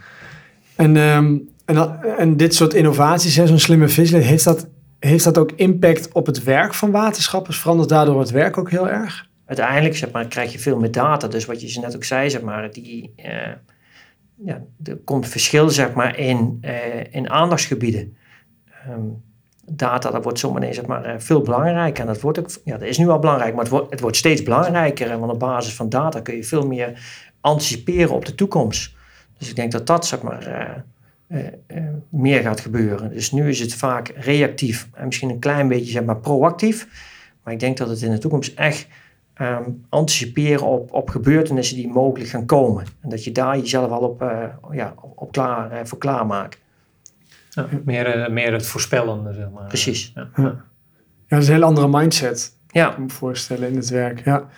En, 0.75 0.95
um, 0.95 1.49
en, 1.65 2.01
en 2.17 2.37
dit 2.37 2.55
soort 2.55 2.73
innovaties, 2.73 3.33
zo'n 3.33 3.59
slimme 3.59 3.87
vislift, 3.87 4.25
heeft 4.25 4.43
dat, 4.43 4.67
heeft 4.99 5.23
dat 5.23 5.37
ook 5.37 5.51
impact 5.51 6.11
op 6.11 6.25
het 6.25 6.43
werk 6.43 6.73
van 6.73 6.91
waterschappers? 6.91 7.59
Verandert 7.59 7.89
daardoor 7.89 8.19
het 8.19 8.31
werk 8.31 8.57
ook 8.57 8.69
heel 8.69 8.89
erg? 8.89 9.27
uiteindelijk 9.45 9.97
zeg 9.97 10.11
maar, 10.11 10.27
krijg 10.27 10.51
je 10.51 10.59
veel 10.59 10.79
meer 10.79 10.91
data. 10.91 11.27
Dus 11.27 11.45
wat 11.45 11.73
je 11.73 11.79
net 11.79 11.95
ook 11.95 12.03
zei, 12.03 12.29
zeg 12.29 12.41
maar, 12.41 12.71
die, 12.71 13.13
uh, 13.17 13.25
ja, 14.35 14.61
er 14.83 14.95
komt 15.03 15.27
verschil 15.27 15.69
zeg 15.69 15.93
maar, 15.93 16.17
in, 16.17 16.57
uh, 16.61 17.13
in 17.13 17.29
aandachtsgebieden. 17.29 18.17
Um, 18.89 19.23
data, 19.65 20.11
dat 20.11 20.23
wordt 20.23 20.39
zomaar 20.39 20.73
zeg 20.73 20.85
maar, 20.85 21.05
uh, 21.05 21.13
veel 21.17 21.41
belangrijker. 21.41 22.01
En 22.01 22.07
dat, 22.07 22.21
wordt 22.21 22.39
ook, 22.39 22.49
ja, 22.63 22.77
dat 22.77 22.87
is 22.87 22.97
nu 22.97 23.09
al 23.09 23.19
belangrijk, 23.19 23.53
maar 23.53 23.63
het 23.63 23.71
wordt, 23.71 23.91
het 23.91 23.99
wordt 23.99 24.17
steeds 24.17 24.43
belangrijker. 24.43 25.11
En 25.11 25.21
op 25.21 25.39
basis 25.39 25.73
van 25.73 25.89
data 25.89 26.19
kun 26.19 26.35
je 26.35 26.43
veel 26.43 26.67
meer 26.67 26.99
anticiperen 27.41 28.15
op 28.15 28.25
de 28.25 28.35
toekomst. 28.35 28.94
Dus 29.37 29.49
ik 29.49 29.55
denk 29.55 29.71
dat 29.71 29.87
dat 29.87 30.05
zeg 30.05 30.21
maar, 30.21 30.83
meer 32.09 32.41
gaat 32.41 32.59
gebeuren. 32.59 33.09
Dus 33.09 33.31
nu 33.31 33.49
is 33.49 33.59
het 33.59 33.73
vaak 33.73 34.07
reactief 34.15 34.89
en 34.93 35.05
misschien 35.05 35.29
een 35.29 35.39
klein 35.39 35.67
beetje 35.67 35.91
zeg 35.91 36.03
maar, 36.03 36.17
proactief. 36.17 36.87
Maar 37.43 37.53
ik 37.53 37.59
denk 37.59 37.77
dat 37.77 37.89
het 37.89 38.01
in 38.01 38.11
de 38.11 38.17
toekomst 38.17 38.53
echt 38.53 38.87
um, 39.41 39.85
anticiperen 39.89 40.65
op, 40.65 40.93
op 40.93 41.09
gebeurtenissen 41.09 41.75
die 41.75 41.87
mogelijk 41.87 42.29
gaan 42.29 42.45
komen. 42.45 42.85
En 43.01 43.09
dat 43.09 43.23
je 43.23 43.31
daar 43.31 43.57
jezelf 43.57 43.91
al 43.91 43.99
op, 43.99 44.21
uh, 44.21 44.43
ja, 44.71 44.93
op 45.15 45.31
klaar, 45.31 45.71
uh, 45.71 45.79
voor 45.83 45.97
klaarmaakt. 45.97 46.57
Ja, 47.49 47.67
meer, 47.83 48.17
uh, 48.17 48.29
meer 48.29 48.53
het 48.53 48.65
voorspellende, 48.65 49.33
zeg 49.33 49.49
maar. 49.49 49.67
Precies. 49.67 50.11
Ja. 50.15 50.29
ja. 50.35 50.63
dat 51.27 51.41
is 51.41 51.47
een 51.47 51.53
hele 51.53 51.65
andere 51.65 51.87
mindset. 51.87 52.57
Ja. 52.67 52.91
Ik 52.91 52.97
me 52.97 53.09
voorstellen 53.09 53.69
in 53.69 53.75
het 53.75 53.89
werk. 53.89 54.25
Ja. 54.25 54.49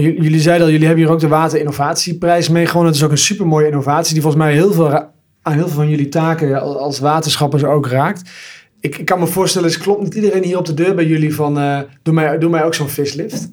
Jullie 0.00 0.40
zeiden 0.40 0.66
al, 0.66 0.72
jullie 0.72 0.86
hebben 0.86 1.04
hier 1.04 1.12
ook 1.14 1.20
de 1.20 1.28
Waterinnovatieprijs 1.28 2.48
mee 2.48 2.66
gewonnen. 2.66 2.86
Het 2.86 3.00
is 3.00 3.06
ook 3.06 3.10
een 3.10 3.18
supermooie 3.18 3.66
innovatie 3.66 4.12
die 4.12 4.22
volgens 4.22 4.42
mij 4.42 4.52
heel 4.52 4.72
veel, 4.72 4.92
aan 5.42 5.52
heel 5.52 5.66
veel 5.66 5.76
van 5.76 5.88
jullie 5.88 6.08
taken 6.08 6.60
als 6.60 6.98
waterschappers 6.98 7.64
ook 7.64 7.86
raakt. 7.86 8.30
Ik, 8.80 8.98
ik 8.98 9.04
kan 9.04 9.18
me 9.18 9.26
voorstellen, 9.26 9.68
het 9.68 9.78
klopt 9.78 10.02
niet 10.02 10.14
iedereen 10.14 10.44
hier 10.44 10.58
op 10.58 10.66
de 10.66 10.74
deur 10.74 10.94
bij 10.94 11.06
jullie 11.06 11.34
van, 11.34 11.58
uh, 11.58 11.80
doe, 12.02 12.14
mij, 12.14 12.38
doe 12.38 12.50
mij 12.50 12.64
ook 12.64 12.74
zo'n 12.74 12.88
vislift. 12.88 13.48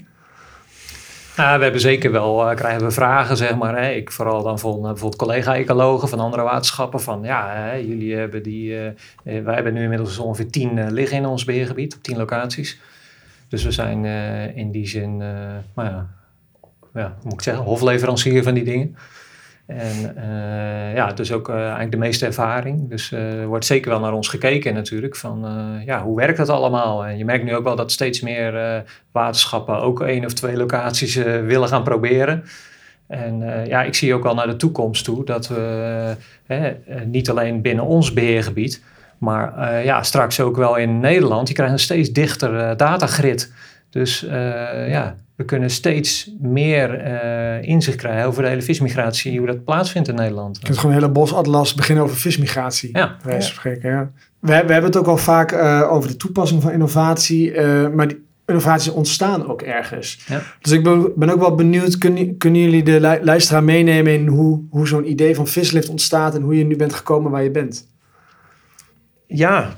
Ja, 1.35 1.57
we 1.57 1.63
hebben 1.63 1.81
zeker 1.81 2.11
wel, 2.11 2.49
uh, 2.49 2.55
krijgen 2.55 2.85
we 2.85 2.91
vragen, 2.91 3.37
zeg 3.37 3.55
maar. 3.55 3.81
Hè. 3.81 3.91
Ik 3.91 4.11
vooral 4.11 4.43
dan 4.43 4.59
van 4.59 4.75
uh, 4.75 4.81
bijvoorbeeld 4.81 5.15
collega-ecologen 5.15 6.09
van 6.09 6.19
andere 6.19 6.43
waterschappen. 6.43 7.01
Van 7.01 7.23
ja, 7.23 7.53
hè, 7.53 7.73
jullie 7.73 8.15
hebben 8.15 8.43
die, 8.43 8.73
wij 9.23 9.55
hebben 9.55 9.73
nu 9.73 9.81
inmiddels 9.81 10.17
ongeveer 10.17 10.49
tien 10.49 10.91
liggen 10.91 11.17
in 11.17 11.25
ons 11.25 11.43
beheergebied, 11.43 11.95
op 11.95 12.03
tien 12.03 12.17
locaties. 12.17 12.79
Dus 13.49 13.63
we 13.63 13.71
zijn 13.71 14.05
in 14.55 14.71
die 14.71 14.87
zin, 14.87 15.17
maar 15.73 15.85
ja, 15.85 16.09
ja, 16.95 17.15
moet 17.23 17.33
ik 17.33 17.41
zeggen, 17.41 17.63
hofleverancier 17.63 18.43
van 18.43 18.53
die 18.53 18.63
dingen. 18.63 18.95
En 19.65 20.15
uh, 20.17 20.95
ja, 20.95 21.13
dus 21.13 21.31
ook 21.31 21.49
uh, 21.49 21.55
eigenlijk 21.55 21.91
de 21.91 21.97
meeste 21.97 22.25
ervaring. 22.25 22.89
Dus 22.89 23.11
uh, 23.11 23.39
er 23.39 23.47
wordt 23.47 23.65
zeker 23.65 23.89
wel 23.89 23.99
naar 23.99 24.13
ons 24.13 24.27
gekeken 24.27 24.73
natuurlijk. 24.73 25.15
Van 25.15 25.45
ja, 25.85 26.03
hoe 26.03 26.15
werkt 26.15 26.37
dat 26.37 26.49
allemaal? 26.49 27.05
En 27.05 27.17
je 27.17 27.25
merkt 27.25 27.43
nu 27.43 27.55
ook 27.55 27.63
wel 27.63 27.75
dat 27.75 27.91
steeds 27.91 28.21
meer 28.21 28.83
waterschappen 29.11 29.81
ook 29.81 30.01
één 30.01 30.25
of 30.25 30.33
twee 30.33 30.57
locaties 30.57 31.15
willen 31.15 31.67
gaan 31.67 31.83
proberen. 31.83 32.43
En 33.07 33.65
ja, 33.67 33.83
ik 33.83 33.93
zie 33.93 34.13
ook 34.13 34.25
al 34.25 34.35
naar 34.35 34.47
de 34.47 34.55
toekomst 34.55 35.03
toe 35.03 35.25
dat 35.25 35.47
we 35.47 36.75
niet 37.05 37.29
alleen 37.29 37.61
binnen 37.61 37.85
ons 37.85 38.13
beheergebied, 38.13 38.83
maar 39.17 39.83
ja, 39.83 40.03
straks 40.03 40.39
ook 40.39 40.55
wel 40.55 40.75
in 40.75 40.99
Nederland, 40.99 41.47
je 41.47 41.53
krijgt 41.53 41.73
een 41.73 41.79
steeds 41.79 42.11
dichter 42.11 42.77
datagrid. 42.77 43.53
Dus 43.95 44.23
uh, 44.23 44.31
ja, 44.89 45.15
we 45.35 45.45
kunnen 45.45 45.69
steeds 45.69 46.31
meer 46.39 47.07
uh, 47.07 47.67
inzicht 47.67 47.97
krijgen 47.97 48.25
over 48.25 48.43
de 48.43 48.49
hele 48.49 48.61
vismigratie, 48.61 49.37
hoe 49.37 49.47
dat 49.47 49.63
plaatsvindt 49.63 50.07
in 50.07 50.15
Nederland. 50.15 50.57
Je 50.57 50.65
kunt 50.65 50.77
gewoon 50.77 50.95
een 50.95 51.01
hele 51.01 51.13
bosatlas 51.13 51.73
beginnen 51.73 52.03
over 52.03 52.17
vismigratie. 52.17 52.89
Ja. 52.93 53.17
Spreken, 53.39 53.89
ja. 53.89 54.11
We, 54.39 54.47
we, 54.47 54.53
hebben 54.53 54.83
het 54.83 54.97
ook 54.97 55.07
al 55.07 55.17
vaak 55.17 55.51
uh, 55.51 55.87
over 55.91 56.09
de 56.09 56.17
toepassing 56.17 56.61
van 56.61 56.71
innovatie, 56.71 57.61
maar 57.89 58.07
die 58.07 58.23
innovaties 58.45 58.91
ontstaan 58.91 59.47
ook 59.47 59.61
ergens. 59.61 60.19
Ja. 60.27 60.41
Dus 60.61 60.71
ik 60.71 60.83
ben, 60.83 61.11
ben, 61.15 61.29
ook 61.29 61.39
wel 61.39 61.55
benieuwd, 61.55 61.97
kunnen, 61.97 62.37
kunnen 62.37 62.61
jullie 62.61 62.83
de 62.83 63.19
luisteraar 63.21 63.63
meenemen 63.63 64.13
in 64.13 64.27
hoe, 64.27 64.63
hoe 64.69 64.87
zo'n 64.87 65.09
idee 65.09 65.35
van 65.35 65.47
vislift 65.47 65.89
ontstaat 65.89 66.35
en 66.35 66.41
hoe 66.41 66.57
je 66.57 66.65
nu 66.65 66.75
bent 66.75 66.93
gekomen 66.93 67.31
waar 67.31 67.43
je 67.43 67.51
bent? 67.51 67.87
Ja, 69.27 69.75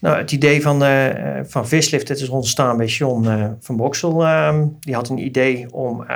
nou, 0.00 0.16
het 0.16 0.32
idee 0.32 0.62
van, 0.62 0.82
uh, 0.82 1.06
van 1.42 1.68
Vislift 1.68 2.10
is 2.10 2.28
ontstaan 2.28 2.76
bij 2.76 2.86
John 2.86 3.26
uh, 3.26 3.46
van 3.60 3.76
Boksel. 3.76 4.22
Uh, 4.22 4.62
die 4.80 4.94
had 4.94 5.08
een 5.08 5.24
idee 5.24 5.72
om, 5.72 6.06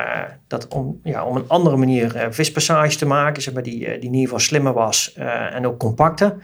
dat 0.46 0.68
om, 0.68 1.00
ja, 1.02 1.24
om 1.24 1.36
een 1.36 1.48
andere 1.48 1.76
manier 1.76 2.26
vispassages 2.30 2.96
te 2.96 3.06
maken, 3.06 3.42
zeg 3.42 3.54
maar, 3.54 3.62
die, 3.62 3.78
die 3.78 3.86
in 3.86 4.02
ieder 4.02 4.20
geval 4.20 4.38
slimmer 4.38 4.72
was 4.72 5.12
en 5.52 5.66
ook 5.66 5.78
compacter. 5.78 6.34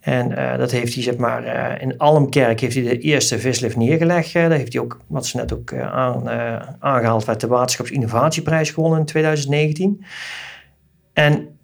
En 0.00 0.58
dat 0.58 0.70
heeft 0.70 0.94
hij, 0.94 1.02
zeg 1.02 1.16
maar, 1.16 1.80
in 1.80 1.98
Almkerk 1.98 2.60
heeft 2.60 2.74
hij 2.74 2.84
de 2.84 2.98
eerste 2.98 3.38
vislift 3.38 3.76
neergelegd. 3.76 4.32
daar 4.32 4.50
heeft 4.50 4.72
hij 4.72 4.82
ook, 4.82 5.00
wat 5.06 5.26
ze 5.26 5.36
net 5.36 5.52
ook 5.52 5.74
aan, 5.74 6.28
aangehaald 6.78 7.24
werd, 7.24 7.40
de 7.40 7.46
Waterschapsinnovatieprijs 7.46 8.70
gewonnen 8.70 8.98
in 8.98 9.06
2019. 9.06 10.04
En 11.12 11.55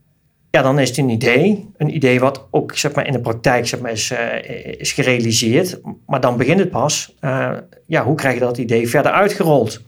ja, 0.52 0.62
dan 0.62 0.78
is 0.78 0.88
het 0.88 0.98
een 0.98 1.08
idee. 1.08 1.70
Een 1.76 1.94
idee 1.94 2.20
wat 2.20 2.48
ook 2.50 2.76
zeg 2.76 2.94
maar, 2.94 3.06
in 3.06 3.12
de 3.12 3.20
praktijk 3.20 3.66
zeg 3.66 3.80
maar, 3.80 3.90
is, 3.90 4.10
uh, 4.10 4.80
is 4.80 4.92
gerealiseerd. 4.92 5.80
Maar 6.06 6.20
dan 6.20 6.36
begint 6.36 6.58
het 6.58 6.70
pas. 6.70 7.16
Uh, 7.20 7.52
ja, 7.86 8.04
hoe 8.04 8.16
krijg 8.16 8.34
je 8.34 8.40
dat 8.40 8.58
idee 8.58 8.88
verder 8.88 9.12
uitgerold? 9.12 9.82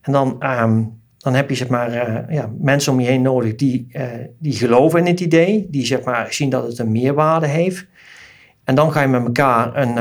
En 0.00 0.12
dan, 0.12 0.44
um, 0.60 1.00
dan 1.18 1.34
heb 1.34 1.48
je 1.48 1.54
zeg 1.54 1.68
maar, 1.68 1.90
uh, 1.94 2.34
ja, 2.34 2.50
mensen 2.58 2.92
om 2.92 3.00
je 3.00 3.06
heen 3.06 3.22
nodig 3.22 3.54
die, 3.54 3.86
die 4.38 4.52
geloven 4.52 4.98
in 4.98 5.06
het 5.06 5.20
idee. 5.20 5.66
Die 5.70 5.86
zeg 5.86 6.02
maar, 6.02 6.32
zien 6.32 6.50
dat 6.50 6.66
het 6.66 6.78
een 6.78 6.92
meerwaarde 6.92 7.46
heeft. 7.46 7.86
En 8.64 8.74
dan 8.74 8.92
ga 8.92 9.00
je 9.00 9.08
met 9.08 9.24
elkaar 9.24 9.76
een, 9.76 9.96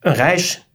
een 0.00 0.14
reis 0.14 0.68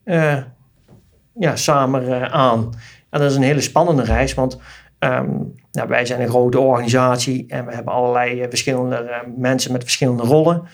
ja, 1.33 1.55
samen 1.55 2.31
aan. 2.31 2.73
En 3.09 3.19
dat 3.19 3.31
is 3.31 3.35
een 3.35 3.43
hele 3.43 3.61
spannende 3.61 4.03
reis, 4.03 4.33
want 4.33 4.59
Nou, 4.99 5.89
wij 5.89 6.05
zijn 6.05 6.21
een 6.21 6.29
grote 6.29 6.59
organisatie 6.59 7.45
en 7.47 7.65
we 7.65 7.73
hebben 7.73 7.93
allerlei 7.93 8.45
verschillende 8.49 9.03
uh, 9.03 9.33
mensen 9.37 9.71
met 9.71 9.83
verschillende 9.83 10.23
rollen. 10.23 10.61
Uh, 10.63 10.69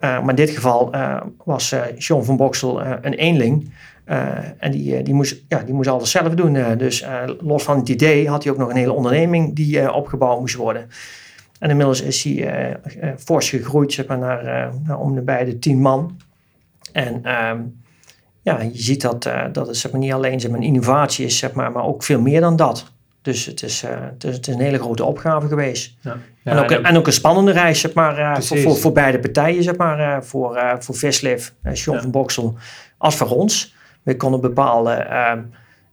maar 0.00 0.28
in 0.28 0.34
dit 0.34 0.50
geval 0.50 0.94
was 1.44 1.74
John 1.96 2.24
van 2.24 2.36
Boksel 2.36 2.82
een 2.82 3.14
eenling. 3.14 3.72
en 4.58 4.70
die, 4.70 5.02
die, 5.02 5.14
moest, 5.14 5.44
ja, 5.48 5.58
die 5.58 5.74
moest 5.74 5.88
alles 5.88 6.10
zelf 6.10 6.34
doen. 6.34 6.76
dus 6.78 7.04
los 7.40 7.62
van 7.62 7.78
het 7.78 7.88
idee 7.88 8.28
had 8.28 8.42
hij 8.42 8.52
ook 8.52 8.58
nog 8.58 8.68
een 8.68 8.76
hele 8.76 8.92
onderneming 8.92 9.56
die 9.56 9.92
opgebouwd 9.92 10.40
moest 10.40 10.54
worden. 10.54 10.88
En 11.58 11.70
inmiddels 11.70 12.00
is 12.00 12.22
hij 12.22 12.76
fors 13.18 13.50
gegroeid 13.50 13.92
zeg 13.92 14.06
maar, 14.06 14.18
naar, 14.18 14.72
naar 14.86 14.98
om 14.98 15.14
de 15.14 15.22
bij 15.22 15.44
de 15.44 15.58
tien 15.58 15.80
man. 15.80 16.20
En 16.92 17.14
um, 17.48 17.80
ja, 18.42 18.60
je 18.60 18.82
ziet 18.82 19.00
dat, 19.00 19.30
dat 19.52 19.66
het 19.66 19.76
zeg 19.76 19.92
maar, 19.92 20.00
niet 20.00 20.12
alleen 20.12 20.40
zeg 20.40 20.50
maar, 20.50 20.60
een 20.60 20.66
innovatie 20.66 21.26
is, 21.26 21.38
zeg 21.38 21.52
maar, 21.52 21.72
maar 21.72 21.84
ook 21.84 22.02
veel 22.02 22.20
meer 22.20 22.40
dan 22.40 22.56
dat. 22.56 22.96
Dus 23.22 23.46
het 23.46 23.62
is, 23.62 23.84
uh, 23.84 23.90
het, 23.90 24.24
is, 24.24 24.36
het 24.36 24.48
is, 24.48 24.54
een 24.54 24.60
hele 24.60 24.78
grote 24.78 25.04
opgave 25.04 25.48
geweest. 25.48 25.96
Ja. 26.00 26.16
Ja, 26.42 26.52
en, 26.52 26.58
ook, 26.58 26.70
en, 26.70 26.96
ook, 26.96 27.06
een 27.06 27.12
spannende 27.12 27.52
reis, 27.52 27.80
zeg 27.80 27.92
maar, 27.92 28.18
uh, 28.18 28.40
voor, 28.40 28.58
voor, 28.58 28.76
voor, 28.76 28.92
beide 28.92 29.18
partijen, 29.18 29.62
zeg 29.62 29.76
maar. 29.76 29.98
Uh, 29.98 30.20
voor, 30.20 30.76
voor 30.78 30.94
Visliv, 30.94 31.48
ja. 31.62 31.74
van 31.74 32.10
Boksel, 32.10 32.54
als 32.98 33.16
voor 33.16 33.28
ons. 33.28 33.74
We 34.02 34.16
konden 34.16 34.40
bepaalde 34.40 34.92
ehm, 34.92 35.42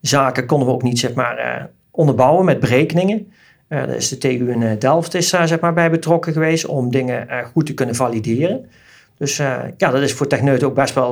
zaken 0.02 0.46
konden 0.46 0.68
we 0.68 0.74
ook 0.74 0.84
niet, 0.84 1.00
zeg 1.00 1.14
maar, 1.14 1.70
onderbouwen 1.92 2.46
met 2.46 2.60
berekeningen. 2.60 3.32
daar 3.68 3.90
is 3.90 4.10
de 4.10 4.18
TU 4.18 4.52
in 4.52 4.80
Delft 4.80 5.14
is 5.14 5.30
daar, 5.30 5.48
zeg 5.48 5.60
maar, 5.60 5.74
bij 5.74 5.92
betrokken 5.92 6.34
geweest 6.34 6.66
om 6.66 6.92
dingen 6.92 7.28
goed 7.54 7.66
te 7.66 7.74
kunnen 7.74 7.96
valideren. 7.96 8.70
Dus 9.18 9.38
ja, 9.38 9.74
dat 9.78 10.02
is 10.02 10.14
voor 10.14 10.28
techneuten 10.28 10.68
ook 10.68 10.76
best 10.76 10.94
wel 10.94 11.10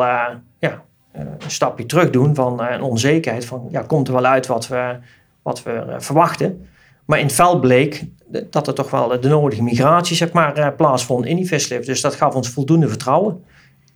ja, 0.59 0.83
een 1.11 1.37
stapje 1.51 1.85
terug 1.85 2.09
doen 2.09 2.35
van 2.35 2.61
een 2.61 2.81
onzekerheid. 2.81 3.45
Van, 3.45 3.67
ja, 3.71 3.81
komt 3.81 4.07
er 4.07 4.13
wel 4.13 4.25
uit 4.25 4.47
wat 4.47 4.67
we 4.67 4.95
wat 5.43 5.63
we 5.63 5.71
uh, 5.71 5.95
verwachten. 5.97 6.67
Maar 7.05 7.19
in 7.19 7.25
het 7.25 7.35
veld 7.35 7.61
bleek 7.61 8.03
dat 8.49 8.67
er 8.67 8.73
toch 8.73 8.89
wel 8.89 9.19
de 9.21 9.27
nodige 9.27 9.63
migratie 9.63 10.15
zeg 10.15 10.31
maar, 10.31 10.57
uh, 10.57 10.67
plaatsvond 10.77 11.25
in 11.25 11.35
die 11.35 11.47
vislift. 11.47 11.85
Dus 11.85 12.01
dat 12.01 12.15
gaf 12.15 12.35
ons 12.35 12.49
voldoende 12.49 12.87
vertrouwen. 12.87 13.43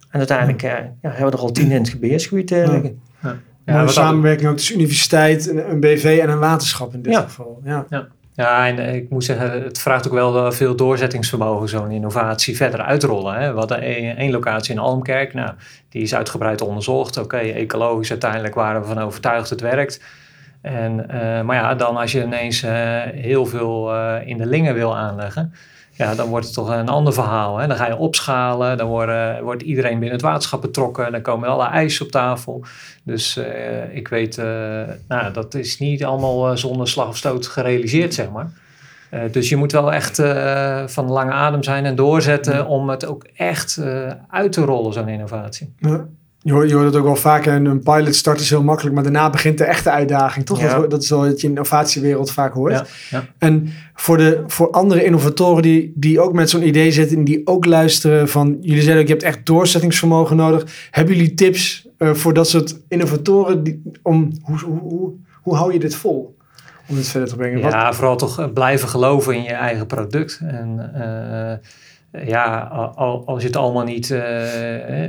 En 0.10 0.18
uiteindelijk 0.18 0.64
uh, 0.64 0.70
ja, 0.72 0.90
hebben 1.02 1.26
we 1.26 1.38
er 1.38 1.44
al 1.44 1.52
tien 1.52 1.72
in 1.72 1.78
het 1.78 1.90
gebiedsgebied 1.90 2.50
liggen. 2.50 3.02
Ja. 3.66 3.88
Samenwerking 3.88 4.50
ook 4.50 4.56
tussen 4.56 4.76
universiteit, 4.76 5.50
een, 5.50 5.70
een, 5.70 5.80
BV 5.80 6.20
en 6.22 6.30
een 6.30 6.40
waterschap 6.40 6.94
in 6.94 7.02
dit 7.02 7.16
geval. 7.16 7.62
Ja. 7.64 7.86
Ja. 7.90 8.08
Ja, 8.38 8.68
en 8.68 8.96
ik 8.96 9.10
moet 9.10 9.24
zeggen, 9.24 9.64
het 9.64 9.80
vraagt 9.80 10.08
ook 10.08 10.14
wel 10.14 10.52
veel 10.52 10.76
doorzettingsvermogen, 10.76 11.70
zo'n 11.70 11.92
innovatie 11.92 12.56
verder 12.56 12.82
uitrollen. 12.82 13.36
Hè. 13.36 13.52
We 13.52 13.58
hadden 13.58 13.82
één 14.18 14.32
locatie 14.32 14.74
in 14.74 14.80
Almkerk, 14.80 15.34
nou, 15.34 15.52
die 15.90 16.02
is 16.02 16.16
uitgebreid 16.16 16.62
onderzocht. 16.62 17.18
Oké, 17.18 17.26
okay, 17.26 17.52
ecologisch 17.52 18.10
uiteindelijk 18.10 18.56
waren 18.56 18.82
we 18.82 18.88
van 18.88 19.00
overtuigd 19.00 19.50
het 19.50 19.62
werkt. 19.62 20.02
En, 20.62 21.06
uh, 21.12 21.42
maar 21.42 21.56
ja, 21.56 21.76
dan 21.76 21.98
als 21.98 22.12
je 22.12 22.24
ineens 22.24 22.64
uh, 22.64 22.72
heel 23.02 23.46
veel 23.46 23.94
uh, 23.94 24.16
in 24.26 24.38
de 24.38 24.46
lingen 24.46 24.74
wil 24.74 24.98
aanleggen, 24.98 25.54
ja, 25.92 26.16
dan 26.16 26.30
wordt 26.30 26.46
het 26.46 26.54
toch 26.54 26.70
een 26.70 26.90
ander 26.90 27.14
verhaal. 27.14 27.58
Hè? 27.58 27.68
Dan 27.68 27.78
ga 27.78 27.88
je 27.88 27.98
opschalen, 27.98 28.78
dan 28.78 28.88
worden, 28.88 29.44
wordt 29.44 29.62
iedereen 29.62 30.00
binnen 30.00 30.12
het 30.12 30.22
waterschap 30.22 30.62
betrokken, 30.62 31.12
dan 31.12 31.22
komen 31.22 31.50
alle 31.50 31.68
eisen 31.68 32.06
op 32.06 32.12
tafel. 32.12 32.66
Dus 33.04 33.40
ik 33.92 34.08
weet, 34.08 34.38
nou, 35.08 35.34
dat 35.34 35.54
is 35.54 35.80
niet 35.80 36.06
allemaal 36.06 36.58
zonder 36.58 36.88
slag 36.88 37.08
of 37.08 37.18
stoot 37.18 37.48
gerealiseerd, 37.48 38.14
zeg 38.14 38.30
maar. 38.30 38.50
dus 39.32 39.50
je 39.50 39.56
moet 39.56 39.72
wel 39.72 39.94
echt 39.94 40.22
van 40.86 41.12
lange 41.12 41.32
adem 41.32 41.64
zijn 41.64 41.86
en 41.86 41.96
doorzetten 41.96 42.56
ja. 42.56 42.64
om 42.64 42.90
het 42.90 43.06
ook 43.06 43.24
echt 43.34 43.82
uit 44.30 44.52
te 44.52 44.62
rollen, 44.62 44.94
zo'n 44.94 45.08
innovatie. 45.08 45.74
Ja. 45.78 46.06
Je 46.48 46.54
hoort, 46.54 46.70
je 46.70 46.76
hoort 46.76 46.86
het 46.86 46.96
ook 46.96 47.04
wel 47.04 47.16
vaker, 47.16 47.54
een 47.54 47.80
pilot 47.80 48.16
start 48.16 48.40
is 48.40 48.50
heel 48.50 48.64
makkelijk, 48.64 48.96
maar 48.96 49.04
daarna 49.04 49.30
begint 49.30 49.58
de 49.58 49.64
echte 49.64 49.92
uitdaging, 49.92 50.46
toch? 50.46 50.62
Ja. 50.62 50.80
Dat, 50.80 50.90
dat 50.90 51.04
is 51.04 51.10
wel 51.10 51.20
wat 51.20 51.28
je 51.28 51.34
in 51.34 51.40
de 51.42 51.48
innovatiewereld 51.48 52.32
vaak 52.32 52.54
hoort. 52.54 52.74
Ja, 52.74 52.86
ja. 53.10 53.26
En 53.38 53.70
voor, 53.94 54.18
de, 54.18 54.44
voor 54.48 54.72
andere 54.72 55.04
innovatoren 55.04 55.62
die, 55.62 55.92
die 55.96 56.20
ook 56.20 56.34
met 56.34 56.50
zo'n 56.50 56.68
idee 56.68 56.92
zitten 56.92 57.18
en 57.18 57.24
die 57.24 57.42
ook 57.48 57.66
luisteren 57.66 58.30
van, 58.30 58.58
jullie 58.62 58.82
zeiden 58.82 59.02
ook, 59.02 59.08
je 59.08 59.14
hebt 59.14 59.26
echt 59.26 59.46
doorzettingsvermogen 59.46 60.36
nodig. 60.36 60.88
Hebben 60.92 61.16
jullie 61.16 61.34
tips 61.34 61.88
uh, 61.98 62.14
voor 62.14 62.34
dat 62.34 62.48
soort 62.48 62.80
innovatoren, 62.88 63.64
die, 63.64 63.82
om, 64.02 64.32
hoe, 64.42 64.60
hoe, 64.60 64.80
hoe, 64.80 65.14
hoe 65.42 65.56
hou 65.56 65.74
je 65.74 65.80
dit 65.80 65.96
vol? 65.96 66.38
Om 66.90 66.96
dit 66.96 67.08
verder 67.08 67.30
te 67.30 67.36
brengen? 67.36 67.60
Ja, 67.60 67.86
Wat? 67.86 67.96
vooral 67.96 68.18
toch 68.18 68.54
blijven 68.54 68.88
geloven 68.88 69.36
in 69.36 69.44
je 69.44 69.54
eigen 69.54 69.86
product. 69.86 70.40
En 70.44 70.92
uh, 70.96 71.70
ja, 72.12 72.60
als 73.26 73.42
je 73.42 73.48
het 73.48 73.56
allemaal 73.56 73.84
niet, 73.84 74.10
uh, 74.10 75.08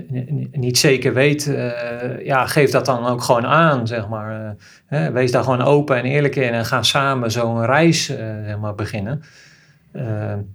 niet 0.52 0.78
zeker 0.78 1.14
weet, 1.14 1.46
uh, 1.46 2.24
ja, 2.24 2.46
geef 2.46 2.70
dat 2.70 2.86
dan 2.86 3.06
ook 3.06 3.22
gewoon 3.22 3.46
aan, 3.46 3.86
zeg 3.86 4.08
maar. 4.08 4.56
Uh, 4.90 5.06
wees 5.06 5.30
daar 5.30 5.42
gewoon 5.42 5.62
open 5.62 5.96
en 5.96 6.04
eerlijk 6.04 6.36
in 6.36 6.52
en 6.52 6.64
ga 6.64 6.82
samen 6.82 7.30
zo'n 7.30 7.64
reis 7.64 8.04
zeg 8.44 8.58
maar, 8.58 8.74
beginnen. 8.74 9.22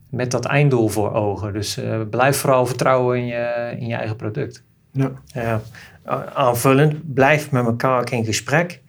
met 0.10 0.32
dat 0.32 0.46
einddoel 0.46 0.88
voor 0.88 1.14
ogen. 1.14 1.54
Dus 1.54 1.80
blijf 2.10 2.38
vooral 2.38 2.66
vertrouwen 2.66 3.18
in 3.18 3.26
je, 3.26 3.76
in 3.80 3.88
je 3.88 3.96
eigen 3.96 4.16
product. 4.16 4.64
Ja. 4.92 5.12
ja. 5.26 5.62
Aanvullend, 6.34 7.14
blijf 7.14 7.52
met 7.52 7.66
elkaar 7.66 8.12
in 8.12 8.26
gesprek 8.26 8.82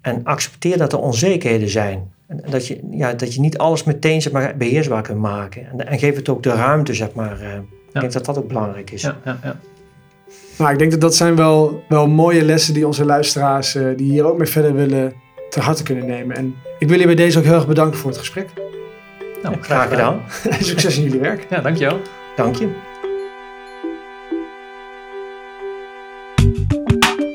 en 0.00 0.24
accepteer 0.24 0.78
dat 0.78 0.92
er 0.92 0.98
onzekerheden 0.98 1.68
zijn. 1.68 2.13
Dat 2.50 2.66
je, 2.66 2.80
ja, 2.90 3.12
dat 3.12 3.34
je 3.34 3.40
niet 3.40 3.58
alles 3.58 3.84
meteen 3.84 4.22
zeg 4.22 4.32
maar, 4.32 4.56
beheersbaar 4.56 5.02
kunt 5.02 5.18
maken. 5.18 5.66
En, 5.70 5.86
en 5.86 5.98
geef 5.98 6.16
het 6.16 6.28
ook 6.28 6.42
de 6.42 6.52
ruimte, 6.52 6.94
zeg 6.94 7.12
maar. 7.12 7.40
Uh, 7.40 7.48
ja. 7.48 7.58
Ik 7.92 8.00
denk 8.00 8.12
dat 8.12 8.24
dat 8.24 8.38
ook 8.38 8.48
belangrijk 8.48 8.90
is. 8.90 9.02
Ja, 9.02 9.16
ja, 9.24 9.38
ja. 9.42 9.56
Nou, 10.58 10.72
ik 10.72 10.78
denk 10.78 10.90
dat 10.90 11.00
dat 11.00 11.14
zijn 11.14 11.36
wel, 11.36 11.82
wel 11.88 12.08
mooie 12.08 12.44
lessen 12.44 12.74
die 12.74 12.86
onze 12.86 13.04
luisteraars 13.04 13.74
uh, 13.74 13.96
die 13.96 14.10
hier 14.10 14.24
ook 14.24 14.38
mee 14.38 14.46
verder 14.46 14.74
willen 14.74 15.12
ter 15.50 15.62
harte 15.62 15.82
kunnen 15.82 16.06
nemen. 16.06 16.36
En 16.36 16.54
ik 16.78 16.88
wil 16.88 16.98
je 16.98 17.06
bij 17.06 17.14
deze 17.14 17.38
ook 17.38 17.44
heel 17.44 17.54
erg 17.54 17.66
bedanken 17.66 17.98
voor 17.98 18.10
het 18.10 18.18
gesprek. 18.18 18.48
Nou, 19.42 19.56
graag 19.60 19.88
gedaan. 19.88 20.20
Succes 20.60 20.96
in 20.96 21.02
jullie 21.02 21.20
werk. 21.20 21.46
Ja, 21.50 21.60
dankjewel. 21.60 22.00
Dank 22.36 22.56
je. 22.56 22.68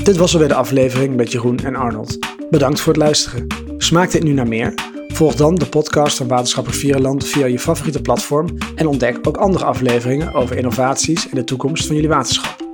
Dit 0.03 0.17
was 0.17 0.33
alweer 0.33 0.47
de 0.47 0.53
aflevering 0.53 1.15
met 1.15 1.31
Jeroen 1.31 1.59
en 1.59 1.75
Arnold. 1.75 2.17
Bedankt 2.49 2.79
voor 2.79 2.93
het 2.93 3.01
luisteren. 3.01 3.68
Smaakt 3.81 4.11
dit 4.11 4.23
nu 4.23 4.31
naar 4.31 4.47
meer? 4.47 4.73
Volg 5.07 5.35
dan 5.35 5.55
de 5.55 5.65
podcast 5.65 6.17
van 6.17 6.27
Waterschappen 6.27 6.73
Vierenland 6.73 7.27
via 7.27 7.45
je 7.45 7.59
favoriete 7.59 8.01
platform 8.01 8.57
en 8.75 8.87
ontdek 8.87 9.27
ook 9.27 9.37
andere 9.37 9.65
afleveringen 9.65 10.33
over 10.33 10.57
innovaties 10.57 11.29
en 11.29 11.35
de 11.35 11.43
toekomst 11.43 11.85
van 11.85 11.95
jullie 11.95 12.09
waterschap. 12.09 12.68